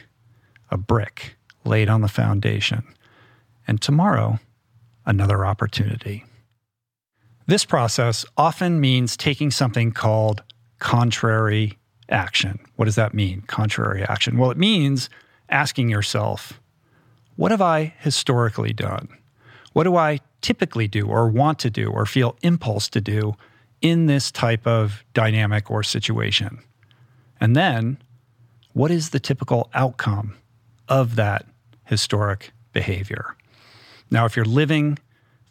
A 0.70 0.76
brick 0.76 1.36
laid 1.64 1.88
on 1.88 2.00
the 2.00 2.08
foundation. 2.08 2.82
And 3.66 3.80
tomorrow, 3.80 4.40
another 5.08 5.44
opportunity. 5.44 6.24
This 7.46 7.64
process 7.64 8.26
often 8.36 8.78
means 8.78 9.16
taking 9.16 9.50
something 9.50 9.90
called 9.90 10.42
contrary 10.78 11.78
action. 12.10 12.60
What 12.76 12.84
does 12.84 12.94
that 12.96 13.14
mean, 13.14 13.42
contrary 13.46 14.04
action? 14.04 14.36
Well, 14.36 14.50
it 14.50 14.58
means 14.58 15.08
asking 15.48 15.88
yourself, 15.88 16.60
what 17.36 17.50
have 17.50 17.62
I 17.62 17.94
historically 17.98 18.72
done? 18.72 19.08
What 19.72 19.84
do 19.84 19.96
I 19.96 20.20
typically 20.42 20.88
do 20.88 21.06
or 21.06 21.28
want 21.28 21.58
to 21.60 21.70
do 21.70 21.90
or 21.90 22.04
feel 22.04 22.36
impulse 22.42 22.88
to 22.90 23.00
do 23.00 23.34
in 23.80 24.06
this 24.06 24.30
type 24.30 24.66
of 24.66 25.04
dynamic 25.14 25.70
or 25.70 25.82
situation? 25.82 26.58
And 27.40 27.56
then, 27.56 27.98
what 28.74 28.90
is 28.90 29.10
the 29.10 29.20
typical 29.20 29.70
outcome 29.72 30.34
of 30.88 31.16
that 31.16 31.46
historic 31.84 32.52
behavior? 32.72 33.36
Now, 34.10 34.24
if 34.24 34.36
you're 34.36 34.44
living, 34.44 34.98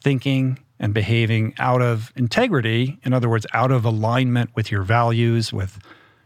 thinking, 0.03 0.59
and 0.79 0.93
behaving 0.93 1.53
out 1.57 1.81
of 1.81 2.11
integrity, 2.15 2.99
in 3.03 3.13
other 3.13 3.29
words, 3.29 3.45
out 3.53 3.71
of 3.71 3.85
alignment 3.85 4.51
with 4.55 4.71
your 4.71 4.83
values, 4.83 5.51
with 5.51 5.79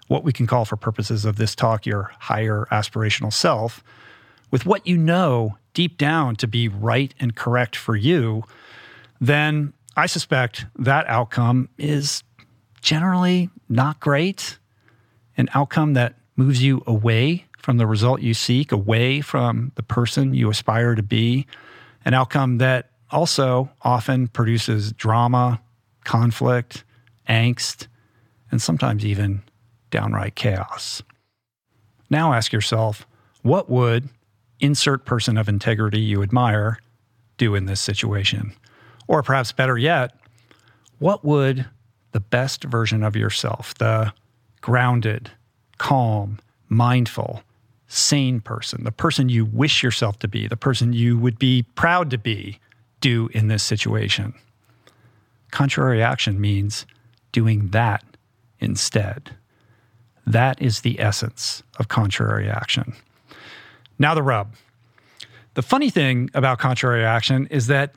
what 0.07 0.23
we 0.23 0.33
can 0.33 0.47
call, 0.47 0.65
for 0.65 0.75
purposes 0.75 1.23
of 1.23 1.37
this 1.37 1.55
talk, 1.55 1.85
your 1.85 2.11
higher 2.19 2.67
aspirational 2.71 3.31
self, 3.31 3.83
with 4.49 4.65
what 4.65 4.85
you 4.85 4.97
know 4.97 5.57
deep 5.73 5.97
down 5.97 6.35
to 6.35 6.47
be 6.47 6.67
right 6.67 7.13
and 7.19 7.35
correct 7.35 7.75
for 7.75 7.95
you, 7.95 8.43
then 9.21 9.71
I 9.95 10.05
suspect 10.05 10.65
that 10.77 11.07
outcome 11.07 11.69
is 11.77 12.23
generally 12.81 13.49
not 13.69 13.99
great. 13.99 14.57
An 15.37 15.47
outcome 15.53 15.93
that 15.93 16.15
moves 16.35 16.61
you 16.61 16.83
away 16.85 17.45
from 17.57 17.77
the 17.77 17.87
result 17.87 18.21
you 18.21 18.33
seek, 18.33 18.71
away 18.71 19.21
from 19.21 19.71
the 19.75 19.83
person 19.83 20.33
you 20.33 20.49
aspire 20.49 20.95
to 20.95 21.03
be, 21.03 21.45
an 22.05 22.13
outcome 22.13 22.57
that 22.59 22.89
also 23.09 23.69
often 23.81 24.27
produces 24.27 24.91
drama, 24.93 25.61
conflict, 26.03 26.83
angst, 27.27 27.87
and 28.51 28.61
sometimes 28.61 29.05
even 29.05 29.41
downright 29.89 30.35
chaos. 30.35 31.01
Now 32.09 32.33
ask 32.33 32.51
yourself 32.51 33.05
what 33.41 33.69
would 33.69 34.09
insert 34.59 35.05
person 35.05 35.37
of 35.37 35.49
integrity 35.49 35.99
you 35.99 36.21
admire 36.21 36.79
do 37.37 37.55
in 37.55 37.65
this 37.65 37.81
situation? 37.81 38.53
Or 39.07 39.23
perhaps 39.23 39.51
better 39.51 39.77
yet, 39.77 40.15
what 40.99 41.25
would 41.25 41.65
the 42.11 42.19
best 42.19 42.63
version 42.65 43.03
of 43.03 43.15
yourself, 43.15 43.73
the 43.75 44.13
grounded, 44.61 45.31
calm, 45.77 46.39
mindful, 46.69 47.41
sane 47.91 48.39
person, 48.39 48.83
the 48.83 48.91
person 48.91 49.29
you 49.29 49.45
wish 49.45 49.83
yourself 49.83 50.17
to 50.19 50.27
be, 50.27 50.47
the 50.47 50.57
person 50.57 50.93
you 50.93 51.17
would 51.17 51.37
be 51.37 51.63
proud 51.75 52.09
to 52.11 52.17
be, 52.17 52.59
do 53.01 53.29
in 53.33 53.47
this 53.47 53.63
situation? 53.63 54.33
Contrary 55.51 56.01
action 56.01 56.39
means 56.39 56.85
doing 57.31 57.69
that 57.69 58.03
instead. 58.59 59.35
That 60.25 60.61
is 60.61 60.81
the 60.81 60.99
essence 60.99 61.63
of 61.77 61.87
contrary 61.89 62.49
action. 62.49 62.93
Now, 63.99 64.15
the 64.15 64.23
rub. 64.23 64.55
The 65.55 65.61
funny 65.61 65.89
thing 65.89 66.29
about 66.33 66.59
contrary 66.59 67.03
action 67.03 67.47
is 67.47 67.67
that 67.67 67.93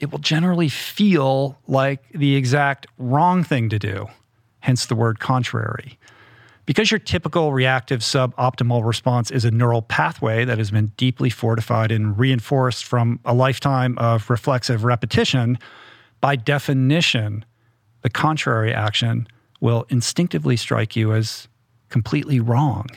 it 0.00 0.10
will 0.10 0.18
generally 0.18 0.68
feel 0.68 1.58
like 1.68 2.08
the 2.12 2.34
exact 2.34 2.86
wrong 2.98 3.44
thing 3.44 3.68
to 3.68 3.78
do, 3.78 4.08
hence 4.60 4.86
the 4.86 4.96
word 4.96 5.20
contrary. 5.20 5.98
Because 6.66 6.90
your 6.90 6.98
typical 6.98 7.52
reactive 7.52 8.00
suboptimal 8.00 8.84
response 8.84 9.30
is 9.30 9.44
a 9.44 9.50
neural 9.50 9.82
pathway 9.82 10.44
that 10.44 10.58
has 10.58 10.70
been 10.70 10.92
deeply 10.96 11.30
fortified 11.30 11.92
and 11.92 12.18
reinforced 12.18 12.84
from 12.84 13.20
a 13.24 13.32
lifetime 13.32 13.96
of 13.98 14.28
reflexive 14.28 14.84
repetition, 14.84 15.58
by 16.20 16.34
definition, 16.34 17.44
the 18.02 18.10
contrary 18.10 18.74
action 18.74 19.28
will 19.60 19.86
instinctively 19.88 20.56
strike 20.56 20.96
you 20.96 21.12
as 21.12 21.48
completely 21.88 22.40
wrong 22.40 22.88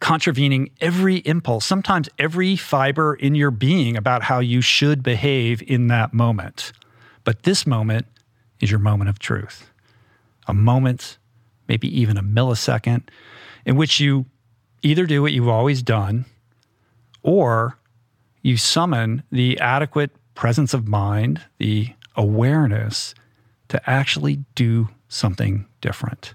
contravening 0.00 0.70
every 0.80 1.16
impulse, 1.18 1.64
sometimes 1.64 2.08
every 2.18 2.56
fiber 2.56 3.14
in 3.14 3.34
your 3.34 3.50
being 3.50 3.96
about 3.96 4.22
how 4.22 4.38
you 4.38 4.60
should 4.60 5.02
behave 5.02 5.62
in 5.62 5.88
that 5.88 6.12
moment. 6.14 6.72
But 7.24 7.42
this 7.42 7.66
moment 7.66 8.06
is 8.60 8.70
your 8.70 8.80
moment 8.80 9.10
of 9.10 9.18
truth. 9.18 9.70
A 10.46 10.54
moment, 10.54 11.17
maybe 11.68 12.00
even 12.00 12.16
a 12.16 12.22
millisecond, 12.22 13.02
in 13.64 13.76
which 13.76 14.00
you 14.00 14.26
either 14.82 15.06
do 15.06 15.22
what 15.22 15.32
you've 15.32 15.48
always 15.48 15.82
done 15.82 16.24
or 17.22 17.78
you 18.42 18.56
summon 18.56 19.22
the 19.30 19.58
adequate 19.60 20.10
presence 20.34 20.72
of 20.72 20.88
mind, 20.88 21.40
the 21.58 21.88
awareness 22.16 23.14
to 23.68 23.90
actually 23.90 24.44
do 24.54 24.88
something 25.08 25.66
different, 25.80 26.34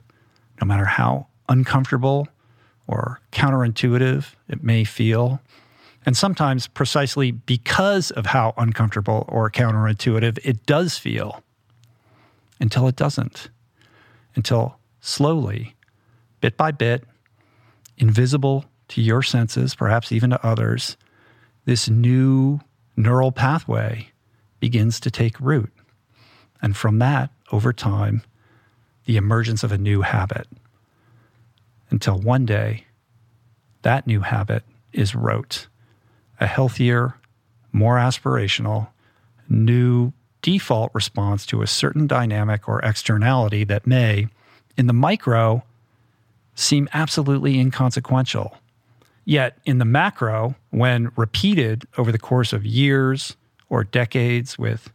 no 0.61 0.67
matter 0.67 0.85
how 0.85 1.27
uncomfortable 1.49 2.27
or 2.87 3.19
counterintuitive 3.31 4.33
it 4.49 4.63
may 4.63 4.83
feel. 4.83 5.41
And 6.05 6.17
sometimes, 6.17 6.67
precisely 6.67 7.31
because 7.31 8.11
of 8.11 8.25
how 8.25 8.53
uncomfortable 8.57 9.25
or 9.29 9.49
counterintuitive 9.49 10.37
it 10.43 10.65
does 10.65 10.97
feel, 10.97 11.41
until 12.59 12.87
it 12.87 12.95
doesn't, 12.97 13.49
until 14.35 14.77
slowly, 15.03 15.75
bit 16.39 16.55
by 16.55 16.71
bit, 16.71 17.03
invisible 17.97 18.63
to 18.87 19.01
your 19.01 19.21
senses, 19.21 19.75
perhaps 19.75 20.11
even 20.13 20.29
to 20.29 20.45
others, 20.45 20.95
this 21.65 21.89
new 21.89 22.59
neural 22.95 23.31
pathway 23.31 24.07
begins 24.61 25.01
to 25.01 25.11
take 25.11 25.39
root. 25.41 25.71
And 26.61 26.75
from 26.75 26.99
that, 26.99 27.29
over 27.51 27.73
time, 27.73 28.23
the 29.05 29.17
emergence 29.17 29.63
of 29.63 29.73
a 29.73 29.77
new 29.77 30.01
habit 30.01 30.47
until 31.89 32.17
one 32.17 32.45
day 32.45 32.85
that 33.81 34.07
new 34.07 34.21
habit 34.21 34.63
is 34.93 35.13
rote, 35.13 35.67
a 36.39 36.47
healthier, 36.47 37.15
more 37.73 37.97
aspirational, 37.97 38.87
new 39.49 40.13
default 40.41 40.91
response 40.93 41.45
to 41.47 41.61
a 41.61 41.67
certain 41.67 42.07
dynamic 42.07 42.69
or 42.69 42.79
externality 42.79 43.65
that 43.65 43.85
may, 43.85 44.29
in 44.77 44.87
the 44.87 44.93
micro, 44.93 45.63
seem 46.55 46.89
absolutely 46.93 47.59
inconsequential. 47.59 48.57
Yet 49.25 49.57
in 49.65 49.77
the 49.77 49.85
macro, 49.85 50.55
when 50.71 51.11
repeated 51.15 51.85
over 51.97 52.11
the 52.11 52.19
course 52.19 52.53
of 52.53 52.65
years 52.65 53.35
or 53.69 53.83
decades 53.83 54.59
with 54.59 54.91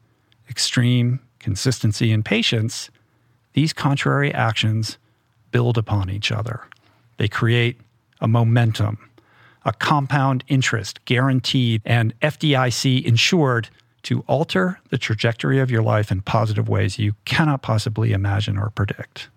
extreme 0.48 1.20
consistency 1.38 2.12
and 2.12 2.24
patience, 2.24 2.90
these 3.54 3.72
contrary 3.72 4.32
actions 4.32 4.98
build 5.50 5.78
upon 5.78 6.10
each 6.10 6.30
other. 6.30 6.60
They 7.16 7.28
create 7.28 7.80
a 8.20 8.28
momentum, 8.28 8.98
a 9.64 9.72
compound 9.72 10.44
interest 10.48 11.04
guaranteed 11.04 11.82
and 11.84 12.18
FDIC 12.20 13.04
insured 13.04 13.68
to 14.02 14.24
alter 14.26 14.78
the 14.90 14.98
trajectory 14.98 15.58
of 15.58 15.70
your 15.70 15.82
life 15.82 16.10
in 16.10 16.20
positive 16.22 16.68
ways 16.68 16.98
you 16.98 17.14
cannot 17.24 17.62
possibly 17.62 18.12
imagine 18.12 18.56
or 18.56 18.70
predict. 18.70 19.28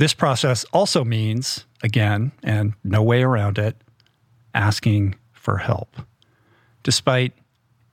This 0.00 0.14
process 0.14 0.64
also 0.72 1.04
means, 1.04 1.66
again, 1.82 2.32
and 2.42 2.72
no 2.82 3.02
way 3.02 3.22
around 3.22 3.58
it, 3.58 3.76
asking 4.54 5.16
for 5.34 5.58
help. 5.58 5.94
Despite 6.82 7.34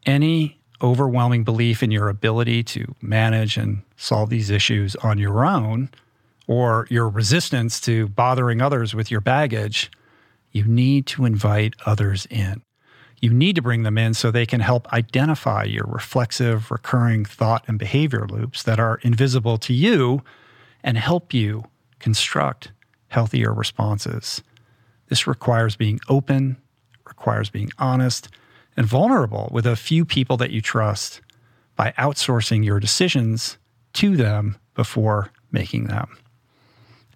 any 0.06 0.58
overwhelming 0.82 1.44
belief 1.44 1.84
in 1.84 1.92
your 1.92 2.08
ability 2.08 2.64
to 2.64 2.96
manage 3.02 3.58
and 3.58 3.82
solve 3.98 4.30
these 4.30 4.50
issues 4.50 4.96
on 4.96 5.18
your 5.18 5.46
own, 5.46 5.90
or 6.48 6.88
your 6.90 7.10
resistance 7.10 7.82
to 7.82 8.08
bothering 8.08 8.62
others 8.62 8.96
with 8.96 9.12
your 9.12 9.20
baggage, 9.20 9.92
you 10.54 10.64
need 10.64 11.08
to 11.08 11.26
invite 11.26 11.74
others 11.86 12.26
in. 12.30 12.62
You 13.20 13.32
need 13.32 13.58
to 13.58 13.62
bring 13.62 13.84
them 13.84 13.98
in 13.98 14.14
so 14.14 14.32
they 14.32 14.46
can 14.46 14.62
help 14.62 14.88
identify 14.94 15.66
your 15.66 15.84
reflexive, 15.86 16.72
recurring 16.72 17.26
thought 17.26 17.66
and 17.68 17.78
behavior 17.78 18.26
loops 18.30 18.64
that 18.64 18.80
are 18.80 19.02
invisible 19.04 19.58
to 19.58 19.74
you 19.74 20.22
and 20.82 20.98
help 20.98 21.34
you 21.34 21.66
construct 22.00 22.72
healthier 23.08 23.54
responses. 23.54 24.42
This 25.08 25.28
requires 25.28 25.76
being 25.76 26.00
open, 26.10 26.58
requires 27.06 27.50
being 27.50 27.72
honest, 27.78 28.30
and 28.76 28.86
vulnerable 28.86 29.50
with 29.52 29.66
a 29.66 29.76
few 29.76 30.06
people 30.06 30.38
that 30.38 30.52
you 30.52 30.62
trust 30.62 31.22
by 31.76 31.94
outsourcing 31.98 32.66
your 32.66 32.80
decisions 32.80 33.58
to 33.94 34.16
them 34.16 34.58
before 34.76 35.32
making 35.52 35.86
them. 35.86 36.18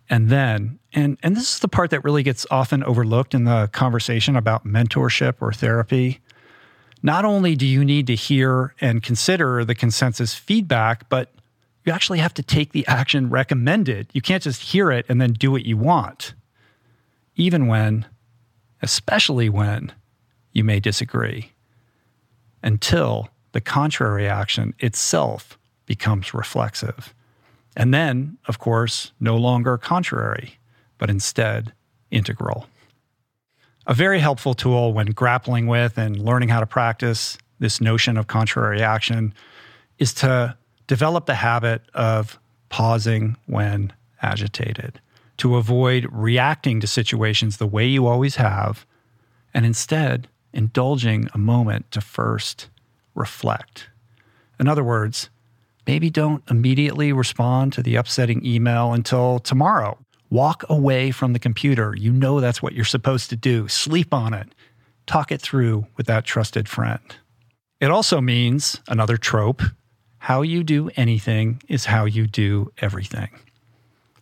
And 0.09 0.29
then, 0.29 0.79
and, 0.93 1.17
and 1.23 1.35
this 1.35 1.53
is 1.53 1.59
the 1.59 1.67
part 1.67 1.89
that 1.91 2.03
really 2.03 2.23
gets 2.23 2.45
often 2.51 2.83
overlooked 2.83 3.33
in 3.33 3.45
the 3.45 3.69
conversation 3.71 4.35
about 4.35 4.65
mentorship 4.65 5.35
or 5.39 5.53
therapy. 5.53 6.19
Not 7.01 7.23
only 7.23 7.55
do 7.55 7.65
you 7.65 7.85
need 7.85 8.07
to 8.07 8.15
hear 8.15 8.73
and 8.81 9.01
consider 9.01 9.63
the 9.63 9.75
consensus 9.75 10.35
feedback, 10.35 11.07
but 11.09 11.31
you 11.85 11.91
actually 11.91 12.19
have 12.19 12.33
to 12.35 12.43
take 12.43 12.71
the 12.71 12.85
action 12.87 13.29
recommended. 13.29 14.07
You 14.13 14.21
can't 14.21 14.43
just 14.43 14.61
hear 14.61 14.91
it 14.91 15.05
and 15.09 15.19
then 15.19 15.33
do 15.33 15.51
what 15.51 15.65
you 15.65 15.77
want, 15.77 16.33
even 17.35 17.67
when, 17.67 18.05
especially 18.81 19.49
when, 19.49 19.91
you 20.51 20.63
may 20.63 20.79
disagree, 20.79 21.51
until 22.61 23.29
the 23.53 23.61
contrary 23.61 24.27
action 24.27 24.73
itself 24.79 25.57
becomes 25.85 26.33
reflexive. 26.33 27.13
And 27.75 27.93
then, 27.93 28.37
of 28.47 28.59
course, 28.59 29.11
no 29.19 29.37
longer 29.37 29.77
contrary, 29.77 30.57
but 30.97 31.09
instead 31.09 31.73
integral. 32.11 32.67
A 33.87 33.93
very 33.93 34.19
helpful 34.19 34.53
tool 34.53 34.93
when 34.93 35.07
grappling 35.07 35.67
with 35.67 35.97
and 35.97 36.19
learning 36.19 36.49
how 36.49 36.59
to 36.59 36.67
practice 36.67 37.37
this 37.59 37.81
notion 37.81 38.17
of 38.17 38.27
contrary 38.27 38.81
action 38.81 39.33
is 39.97 40.13
to 40.15 40.55
develop 40.91 41.25
the 41.25 41.35
habit 41.35 41.81
of 41.93 42.37
pausing 42.67 43.37
when 43.45 43.93
agitated, 44.21 44.99
to 45.37 45.55
avoid 45.55 46.05
reacting 46.11 46.81
to 46.81 46.85
situations 46.85 47.55
the 47.55 47.65
way 47.65 47.87
you 47.87 48.07
always 48.07 48.35
have, 48.35 48.85
and 49.53 49.65
instead 49.65 50.27
indulging 50.51 51.29
a 51.33 51.37
moment 51.37 51.89
to 51.91 52.01
first 52.01 52.67
reflect. 53.15 53.87
In 54.59 54.67
other 54.67 54.83
words, 54.83 55.29
maybe 55.87 56.09
don't 56.09 56.43
immediately 56.51 57.13
respond 57.13 57.71
to 57.71 57.81
the 57.81 57.95
upsetting 57.95 58.45
email 58.45 58.91
until 58.91 59.39
tomorrow. 59.39 59.97
Walk 60.29 60.65
away 60.67 61.11
from 61.11 61.31
the 61.31 61.39
computer. 61.39 61.95
You 61.95 62.11
know 62.11 62.41
that's 62.41 62.61
what 62.61 62.73
you're 62.73 62.83
supposed 62.83 63.29
to 63.29 63.37
do. 63.37 63.69
Sleep 63.69 64.13
on 64.13 64.33
it. 64.33 64.53
Talk 65.05 65.31
it 65.31 65.39
through 65.39 65.87
with 65.95 66.07
that 66.07 66.25
trusted 66.25 66.67
friend. 66.67 67.15
It 67.79 67.91
also 67.91 68.19
means 68.19 68.81
another 68.89 69.15
trope 69.15 69.61
how 70.21 70.43
you 70.43 70.63
do 70.63 70.87
anything 70.95 71.59
is 71.67 71.85
how 71.85 72.05
you 72.05 72.27
do 72.27 72.71
everything. 72.77 73.29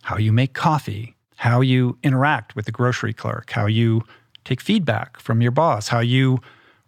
How 0.00 0.16
you 0.16 0.32
make 0.32 0.54
coffee, 0.54 1.14
how 1.36 1.60
you 1.60 1.98
interact 2.02 2.56
with 2.56 2.64
the 2.64 2.72
grocery 2.72 3.12
clerk, 3.12 3.50
how 3.50 3.66
you 3.66 4.04
take 4.46 4.62
feedback 4.62 5.20
from 5.20 5.42
your 5.42 5.50
boss, 5.50 5.88
how 5.88 6.00
you 6.00 6.38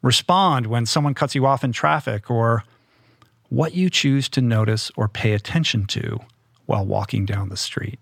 respond 0.01 0.66
when 0.66 0.87
someone 0.87 1.12
cuts 1.12 1.35
you 1.35 1.44
off 1.44 1.62
in 1.62 1.72
traffic, 1.72 2.31
or 2.31 2.64
what 3.51 3.75
you 3.75 3.90
choose 3.90 4.31
to 4.31 4.40
notice 4.40 4.90
or 4.96 5.09
pay 5.09 5.35
attention 5.35 5.85
to 5.88 6.18
while 6.64 6.87
walking 6.87 7.27
down 7.27 7.51
the 7.51 7.57
street. 7.59 8.01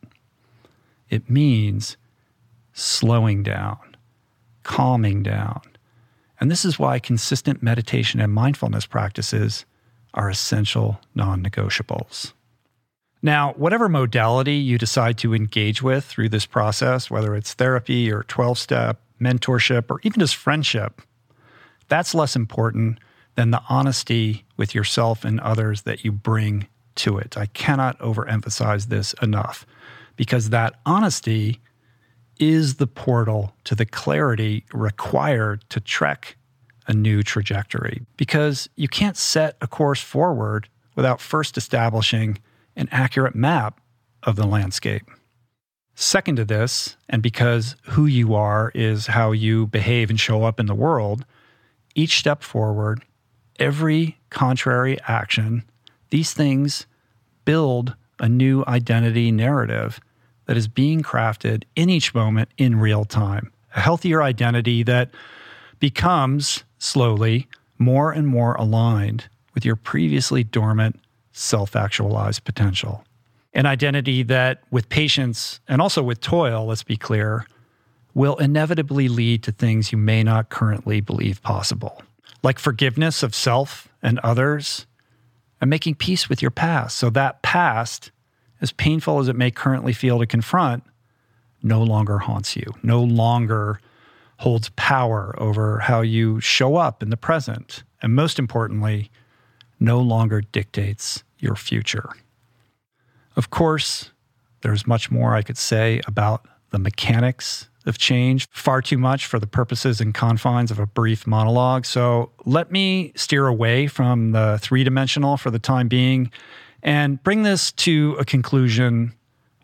It 1.09 1.29
means 1.29 1.97
slowing 2.73 3.43
down, 3.43 3.97
calming 4.63 5.25
down. 5.25 5.63
And 6.39 6.53
this 6.53 6.65
is 6.65 6.79
why 6.79 7.01
consistent 7.01 7.65
meditation 7.65 8.21
and 8.21 8.33
mindfulness 8.33 8.87
practices 8.87 9.67
are 10.15 10.29
essential 10.29 11.01
non 11.15 11.43
negotiables. 11.43 12.33
Now, 13.23 13.53
whatever 13.55 13.89
modality 13.89 14.55
you 14.55 14.79
decide 14.79 15.19
to 15.19 15.35
engage 15.35 15.83
with 15.83 16.05
through 16.05 16.31
this 16.31 16.47
process, 16.47 17.11
whether 17.11 17.35
it's 17.35 17.53
therapy 17.53 18.11
or 18.11 18.23
12 18.25 18.59
step, 18.59 19.01
mentorship, 19.21 19.91
or 19.91 20.01
even 20.03 20.21
just 20.21 20.37
friendship, 20.37 21.03
that's 21.89 22.15
less 22.15 22.35
important 22.35 22.99
than 23.35 23.51
the 23.51 23.63
honesty 23.69 24.45
with 24.57 24.75
yourself 24.75 25.25
and 25.25 25.39
others 25.41 25.83
that 25.83 26.05
you 26.05 26.13
bring 26.13 26.67
to 26.95 27.19
it. 27.19 27.37
I 27.37 27.47
cannot 27.47 27.99
overemphasize 27.99 28.87
this 28.87 29.15
enough 29.23 29.67
because 30.17 30.51
that 30.51 30.75
honesty 30.87 31.61
is 32.39 32.77
the 32.77 32.87
portal 32.87 33.55
to 33.65 33.75
the 33.75 33.87
clarity 33.87 34.65
required 34.73 35.63
to 35.71 35.81
trek 35.81 36.37
a 36.87 36.95
new 36.95 37.23
trajectory. 37.23 38.03
Because 38.17 38.69
you 38.77 38.89
can't 38.89 39.17
set 39.17 39.57
a 39.61 39.67
course 39.67 40.01
forward 40.01 40.69
without 40.97 41.21
first 41.21 41.57
establishing 41.57 42.39
an 42.77 42.89
accurate 42.91 43.35
map 43.35 43.81
of 44.23 44.37
the 44.37 44.47
landscape. 44.47 45.09
Second 45.95 46.37
to 46.37 46.45
this, 46.45 46.97
and 47.09 47.23
because 47.23 47.77
who 47.91 48.07
you 48.07 48.35
are 48.35 48.73
is 48.75 49.09
how 49.09 49.33
you 49.33 49.67
behave 49.67 50.09
and 50.09 50.19
show 50.19 50.45
up 50.45 50.59
in 50.59 50.67
the 50.67 50.75
world, 50.75 51.25
each 51.95 52.19
step 52.19 52.43
forward, 52.43 53.03
every 53.59 54.19
contrary 54.31 54.99
action, 55.07 55.63
these 56.11 56.33
things 56.33 56.87
build 57.45 57.95
a 58.19 58.29
new 58.29 58.65
identity 58.67 59.31
narrative 59.31 60.01
that 60.47 60.57
is 60.57 60.69
being 60.69 61.03
crafted 61.03 61.65
in 61.77 61.91
each 61.91 62.15
moment 62.15 62.49
in 62.57 62.81
real 62.81 63.05
time. 63.05 63.53
A 63.75 63.81
healthier 63.81 64.23
identity 64.23 64.83
that 64.83 65.11
becomes 65.79 66.65
slowly 66.81 67.47
more 67.79 68.11
and 68.11 68.27
more 68.27 68.55
aligned 68.55 69.29
with 69.55 69.65
your 69.65 69.77
previously 69.77 70.43
dormant 70.43 70.99
self 71.33 71.77
actualized 71.77 72.45
potential. 72.45 73.05
An 73.53 73.67
identity 73.67 74.23
that, 74.25 74.63
with 74.71 74.89
patience 74.89 75.61
and 75.69 75.81
also 75.81 76.03
with 76.03 76.21
toil, 76.21 76.67
let's 76.67 76.83
be 76.83 76.97
clear, 76.97 77.47
will 78.15 78.37
inevitably 78.37 79.09
lead 79.09 79.43
to 79.45 79.53
things 79.53 79.93
you 79.93 79.99
may 79.99 80.23
not 80.23 80.51
currently 80.51 81.01
believe 81.01 81.43
possible, 81.43 82.03
like 82.43 82.59
forgiveness 82.59 83.23
of 83.23 83.35
self 83.35 83.89
and 84.03 84.19
others, 84.21 84.87
and 85.61 85.71
making 85.71 85.95
peace 85.95 86.29
with 86.29 86.43
your 86.43 86.51
past. 86.51 86.97
So 86.97 87.11
that 87.11 87.43
past, 87.43 88.11
as 88.61 88.73
painful 88.73 89.19
as 89.19 89.29
it 89.29 89.37
may 89.37 89.51
currently 89.51 89.93
feel 89.93 90.19
to 90.19 90.27
confront, 90.27 90.85
no 91.63 91.83
longer 91.83 92.19
haunts 92.19 92.57
you, 92.57 92.75
no 92.83 93.03
longer 93.03 93.81
holds 94.41 94.71
power 94.71 95.35
over 95.37 95.81
how 95.81 96.01
you 96.01 96.41
show 96.41 96.77
up 96.77 97.03
in 97.03 97.11
the 97.11 97.17
present, 97.17 97.85
and 98.01 98.15
most 98.15 98.39
importantly, 98.39 99.11
no 99.79 100.01
longer 100.01 100.41
dictates 100.41 101.23
your 101.39 101.55
future. 101.55 102.09
Of 103.37 103.51
course, 103.51 104.13
there's 104.63 104.87
much 104.87 105.11
more 105.11 105.35
I 105.35 105.43
could 105.43 105.59
say 105.59 106.01
about 106.07 106.47
the 106.71 106.79
mechanics 106.79 107.69
of 107.85 107.99
change, 107.99 108.49
far 108.51 108.81
too 108.81 108.97
much 108.97 109.27
for 109.27 109.39
the 109.39 109.47
purposes 109.47 110.01
and 110.01 110.15
confines 110.15 110.71
of 110.71 110.79
a 110.79 110.87
brief 110.87 111.27
monologue. 111.27 111.85
So 111.85 112.31
let 112.47 112.73
me 112.73 113.13
steer 113.17 113.47
away 113.47 113.89
from 113.89 114.33
the 114.33 114.59
three 114.63 114.85
dimensional 114.85 115.37
for 115.37 115.51
the 115.51 115.59
time 115.59 115.87
being 115.87 116.31
and 116.83 117.23
bring 117.23 117.43
this 117.43 117.73
to 117.73 118.17
a 118.19 118.25
conclusion 118.25 119.13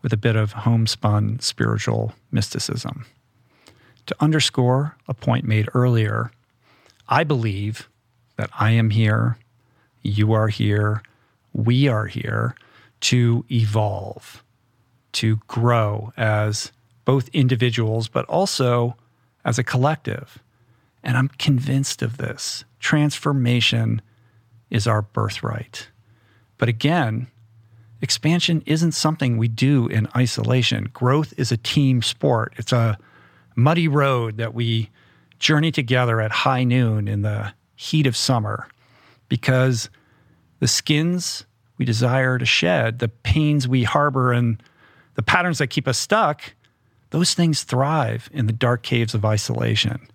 with 0.02 0.12
a 0.12 0.18
bit 0.18 0.36
of 0.36 0.52
homespun 0.52 1.40
spiritual 1.40 2.12
mysticism. 2.30 3.06
To 4.06 4.16
underscore 4.20 4.96
a 5.08 5.14
point 5.14 5.44
made 5.44 5.68
earlier, 5.74 6.30
I 7.08 7.24
believe 7.24 7.88
that 8.36 8.50
I 8.58 8.70
am 8.70 8.90
here, 8.90 9.38
you 10.02 10.32
are 10.32 10.48
here, 10.48 11.02
we 11.52 11.88
are 11.88 12.06
here 12.06 12.54
to 13.00 13.44
evolve, 13.50 14.44
to 15.12 15.40
grow 15.48 16.12
as 16.16 16.70
both 17.04 17.28
individuals, 17.32 18.08
but 18.08 18.24
also 18.26 18.96
as 19.44 19.58
a 19.58 19.64
collective. 19.64 20.38
And 21.02 21.16
I'm 21.16 21.28
convinced 21.28 22.02
of 22.02 22.16
this. 22.16 22.64
Transformation 22.78 24.02
is 24.70 24.86
our 24.86 25.02
birthright. 25.02 25.88
But 26.58 26.68
again, 26.68 27.28
expansion 28.00 28.62
isn't 28.66 28.92
something 28.92 29.36
we 29.36 29.48
do 29.48 29.86
in 29.88 30.08
isolation. 30.16 30.90
Growth 30.92 31.34
is 31.36 31.50
a 31.50 31.56
team 31.56 32.02
sport, 32.02 32.52
it's 32.56 32.72
a 32.72 32.98
muddy 33.56 33.88
road 33.88 34.36
that 34.36 34.54
we 34.54 34.90
journey 35.38 35.72
together 35.72 36.20
at 36.20 36.30
high 36.30 36.62
noon 36.62 37.08
in 37.08 37.22
the 37.22 37.52
heat 37.74 38.06
of 38.06 38.16
summer 38.16 38.68
because 39.28 39.90
the 40.60 40.68
skins 40.68 41.44
we 41.78 41.84
desire 41.84 42.38
to 42.38 42.46
shed, 42.46 43.00
the 43.00 43.08
pains 43.08 43.66
we 43.66 43.82
harbor, 43.82 44.32
and 44.32 44.62
the 45.14 45.22
patterns 45.22 45.58
that 45.58 45.68
keep 45.68 45.88
us 45.88 45.98
stuck, 45.98 46.54
those 47.10 47.34
things 47.34 47.64
thrive 47.64 48.30
in 48.32 48.46
the 48.46 48.52
dark 48.52 48.82
caves 48.82 49.14
of 49.14 49.24
isolation, 49.24 50.08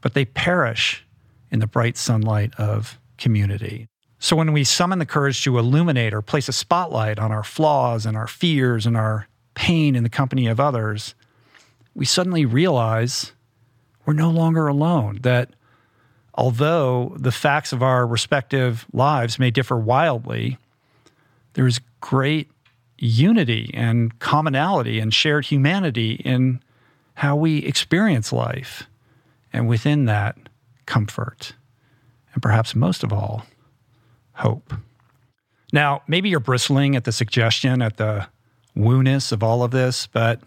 but 0.00 0.14
they 0.14 0.24
perish 0.24 1.04
in 1.50 1.58
the 1.60 1.66
bright 1.66 1.96
sunlight 1.96 2.54
of 2.56 2.98
community. 3.18 3.86
So 4.18 4.36
when 4.36 4.52
we 4.52 4.64
summon 4.64 4.98
the 4.98 5.06
courage 5.06 5.44
to 5.44 5.58
illuminate 5.58 6.14
or 6.14 6.22
place 6.22 6.48
a 6.48 6.52
spotlight 6.52 7.18
on 7.18 7.30
our 7.30 7.44
flaws 7.44 8.06
and 8.06 8.16
our 8.16 8.26
fears 8.26 8.86
and 8.86 8.96
our 8.96 9.28
pain 9.54 9.94
in 9.94 10.02
the 10.02 10.08
company 10.08 10.46
of 10.46 10.58
others, 10.58 11.14
we 11.94 12.04
suddenly 12.04 12.44
realize 12.44 13.32
we're 14.04 14.14
no 14.14 14.30
longer 14.30 14.66
alone, 14.66 15.20
that 15.22 15.50
although 16.34 17.14
the 17.18 17.32
facts 17.32 17.72
of 17.72 17.82
our 17.82 18.06
respective 18.06 18.86
lives 18.92 19.38
may 19.38 19.50
differ 19.50 19.78
wildly, 19.78 20.58
there's 21.54 21.80
great 22.00 22.50
unity 22.98 23.70
and 23.74 24.18
commonality 24.18 25.00
and 25.00 25.14
shared 25.14 25.46
humanity 25.46 26.14
in 26.24 26.60
how 27.14 27.36
we 27.36 27.58
experience 27.58 28.32
life. 28.32 28.84
And 29.52 29.68
within 29.68 30.06
that, 30.06 30.36
comfort. 30.86 31.54
And 32.32 32.42
perhaps 32.42 32.74
most 32.74 33.04
of 33.04 33.12
all, 33.12 33.46
hope. 34.32 34.74
Now, 35.72 36.02
maybe 36.08 36.28
you're 36.28 36.40
bristling 36.40 36.96
at 36.96 37.04
the 37.04 37.12
suggestion, 37.12 37.80
at 37.82 37.96
the 37.96 38.26
woo-ness 38.74 39.32
of 39.32 39.42
all 39.42 39.62
of 39.62 39.70
this, 39.70 40.08
but 40.08 40.40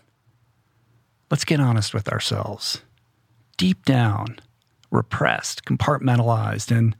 let's 1.29 1.45
get 1.45 1.59
honest 1.59 1.93
with 1.93 2.09
ourselves. 2.09 2.81
Deep 3.57 3.83
down, 3.85 4.39
repressed, 4.91 5.65
compartmentalized, 5.65 6.75
and 6.75 6.95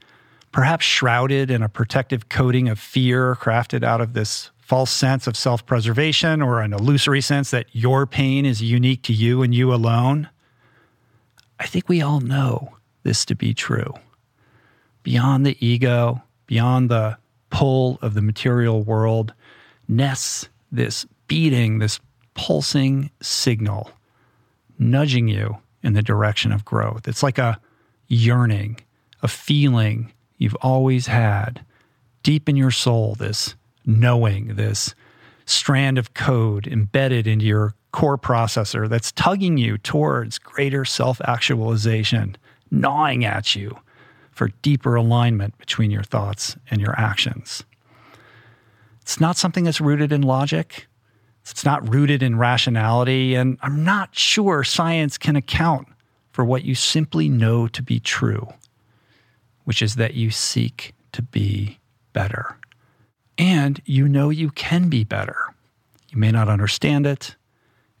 perhaps 0.52 0.84
shrouded 0.84 1.50
in 1.50 1.62
a 1.62 1.68
protective 1.68 2.28
coating 2.28 2.68
of 2.68 2.78
fear 2.78 3.34
crafted 3.36 3.84
out 3.84 4.00
of 4.00 4.12
this 4.12 4.50
false 4.58 4.90
sense 4.90 5.26
of 5.26 5.36
self 5.36 5.64
preservation 5.64 6.42
or 6.42 6.60
an 6.60 6.72
illusory 6.72 7.20
sense 7.20 7.50
that 7.50 7.66
your 7.72 8.06
pain 8.06 8.44
is 8.44 8.60
unique 8.60 9.02
to 9.02 9.12
you 9.12 9.42
and 9.42 9.54
you 9.54 9.72
alone. 9.72 10.28
I 11.58 11.66
think 11.66 11.88
we 11.88 12.02
all 12.02 12.20
know 12.20 12.76
this 13.02 13.24
to 13.26 13.34
be 13.34 13.54
true. 13.54 13.94
Beyond 15.02 15.46
the 15.46 15.56
ego, 15.66 16.22
beyond 16.46 16.90
the 16.90 17.16
pull 17.50 17.98
of 18.02 18.14
the 18.14 18.20
material 18.20 18.82
world, 18.82 19.32
nests 19.88 20.48
this 20.70 21.06
beating, 21.28 21.78
this 21.78 21.98
pulsing 22.34 23.10
signal, 23.22 23.90
nudging 24.78 25.28
you 25.28 25.58
in 25.82 25.92
the 25.92 26.02
direction 26.02 26.52
of 26.52 26.64
growth. 26.64 27.06
It's 27.08 27.22
like 27.22 27.38
a 27.38 27.60
yearning, 28.08 28.80
a 29.22 29.28
feeling 29.28 30.12
you've 30.38 30.56
always 30.56 31.06
had 31.06 31.64
deep 32.22 32.48
in 32.48 32.56
your 32.56 32.70
soul, 32.70 33.14
this 33.14 33.54
knowing, 33.86 34.56
this 34.56 34.94
strand 35.46 35.98
of 35.98 36.14
code 36.14 36.66
embedded 36.66 37.26
into 37.26 37.46
your 37.46 37.74
core 37.92 38.18
processor 38.18 38.88
that's 38.88 39.12
tugging 39.12 39.56
you 39.56 39.78
towards 39.78 40.38
greater 40.38 40.84
self 40.84 41.20
actualization, 41.22 42.36
gnawing 42.70 43.24
at 43.24 43.54
you 43.56 43.78
for 44.30 44.48
deeper 44.62 44.94
alignment 44.94 45.56
between 45.58 45.90
your 45.90 46.02
thoughts 46.02 46.56
and 46.70 46.80
your 46.80 46.98
actions. 47.00 47.64
It's 49.00 49.20
not 49.20 49.36
something 49.36 49.64
that's 49.64 49.80
rooted 49.80 50.12
in 50.12 50.20
logic. 50.20 50.86
It's 51.50 51.64
not 51.64 51.92
rooted 51.92 52.22
in 52.22 52.36
rationality. 52.36 53.34
And 53.34 53.58
I'm 53.62 53.84
not 53.84 54.16
sure 54.16 54.64
science 54.64 55.18
can 55.18 55.36
account 55.36 55.88
for 56.30 56.44
what 56.44 56.64
you 56.64 56.74
simply 56.74 57.28
know 57.28 57.66
to 57.68 57.82
be 57.82 57.98
true, 58.00 58.48
which 59.64 59.82
is 59.82 59.96
that 59.96 60.14
you 60.14 60.30
seek 60.30 60.94
to 61.12 61.22
be 61.22 61.78
better. 62.12 62.56
And 63.36 63.80
you 63.84 64.08
know 64.08 64.30
you 64.30 64.50
can 64.50 64.88
be 64.88 65.04
better. 65.04 65.36
You 66.10 66.18
may 66.18 66.30
not 66.30 66.48
understand 66.48 67.06
it, 67.06 67.36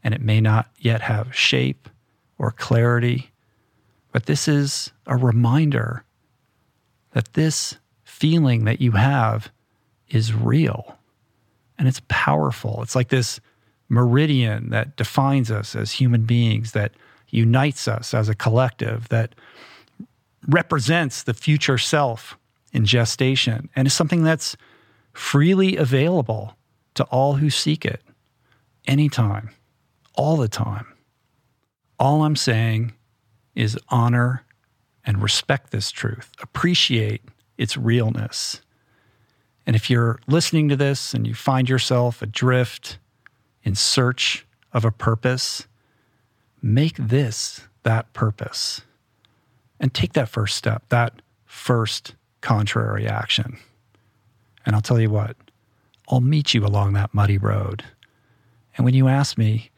and 0.02 0.14
it 0.14 0.20
may 0.20 0.40
not 0.40 0.70
yet 0.78 1.02
have 1.02 1.34
shape 1.34 1.88
or 2.38 2.50
clarity, 2.52 3.30
but 4.12 4.26
this 4.26 4.48
is 4.48 4.92
a 5.06 5.16
reminder 5.16 6.04
that 7.12 7.34
this 7.34 7.76
feeling 8.04 8.64
that 8.64 8.80
you 8.80 8.92
have 8.92 9.50
is 10.08 10.34
real 10.34 10.97
and 11.78 11.88
it's 11.88 12.02
powerful. 12.08 12.82
It's 12.82 12.96
like 12.96 13.08
this 13.08 13.40
meridian 13.88 14.70
that 14.70 14.96
defines 14.96 15.50
us 15.50 15.74
as 15.74 15.92
human 15.92 16.22
beings, 16.22 16.72
that 16.72 16.92
unites 17.28 17.88
us 17.88 18.14
as 18.14 18.28
a 18.28 18.34
collective 18.34 19.08
that 19.08 19.34
represents 20.46 21.22
the 21.22 21.34
future 21.34 21.78
self 21.78 22.36
in 22.72 22.84
gestation 22.84 23.68
and 23.76 23.86
is 23.86 23.94
something 23.94 24.22
that's 24.22 24.56
freely 25.12 25.76
available 25.76 26.56
to 26.94 27.04
all 27.04 27.34
who 27.34 27.50
seek 27.50 27.84
it 27.84 28.02
anytime, 28.86 29.50
all 30.14 30.36
the 30.36 30.48
time. 30.48 30.86
All 31.98 32.22
I'm 32.22 32.36
saying 32.36 32.92
is 33.54 33.78
honor 33.88 34.44
and 35.04 35.22
respect 35.22 35.70
this 35.70 35.90
truth, 35.90 36.32
appreciate 36.40 37.22
its 37.56 37.76
realness. 37.76 38.60
And 39.68 39.76
if 39.76 39.90
you're 39.90 40.18
listening 40.26 40.70
to 40.70 40.76
this 40.76 41.12
and 41.12 41.26
you 41.26 41.34
find 41.34 41.68
yourself 41.68 42.22
adrift 42.22 42.98
in 43.62 43.74
search 43.74 44.46
of 44.72 44.86
a 44.86 44.90
purpose, 44.90 45.68
make 46.62 46.96
this 46.96 47.68
that 47.82 48.10
purpose 48.14 48.80
and 49.78 49.92
take 49.92 50.14
that 50.14 50.30
first 50.30 50.56
step, 50.56 50.84
that 50.88 51.20
first 51.44 52.14
contrary 52.40 53.06
action. 53.06 53.58
And 54.64 54.74
I'll 54.74 54.80
tell 54.80 54.98
you 54.98 55.10
what, 55.10 55.36
I'll 56.08 56.22
meet 56.22 56.54
you 56.54 56.64
along 56.64 56.94
that 56.94 57.12
muddy 57.12 57.36
road. 57.36 57.84
And 58.78 58.86
when 58.86 58.94
you 58.94 59.06
ask 59.06 59.36
me, 59.36 59.70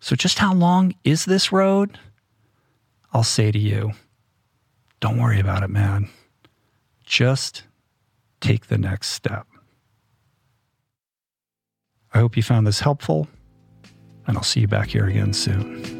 so 0.00 0.14
just 0.14 0.38
how 0.38 0.52
long 0.52 0.94
is 1.02 1.24
this 1.24 1.50
road? 1.50 1.98
I'll 3.14 3.22
say 3.22 3.50
to 3.50 3.58
you, 3.58 3.92
don't 5.00 5.18
worry 5.18 5.40
about 5.40 5.62
it, 5.62 5.70
man. 5.70 6.10
Just 7.06 7.62
take 8.40 8.66
the 8.66 8.78
next 8.78 9.08
step. 9.08 9.46
I 12.12 12.18
hope 12.18 12.36
you 12.36 12.42
found 12.42 12.66
this 12.66 12.80
helpful, 12.80 13.28
and 14.26 14.36
I'll 14.36 14.42
see 14.42 14.60
you 14.60 14.68
back 14.68 14.88
here 14.88 15.06
again 15.06 15.32
soon. 15.32 15.99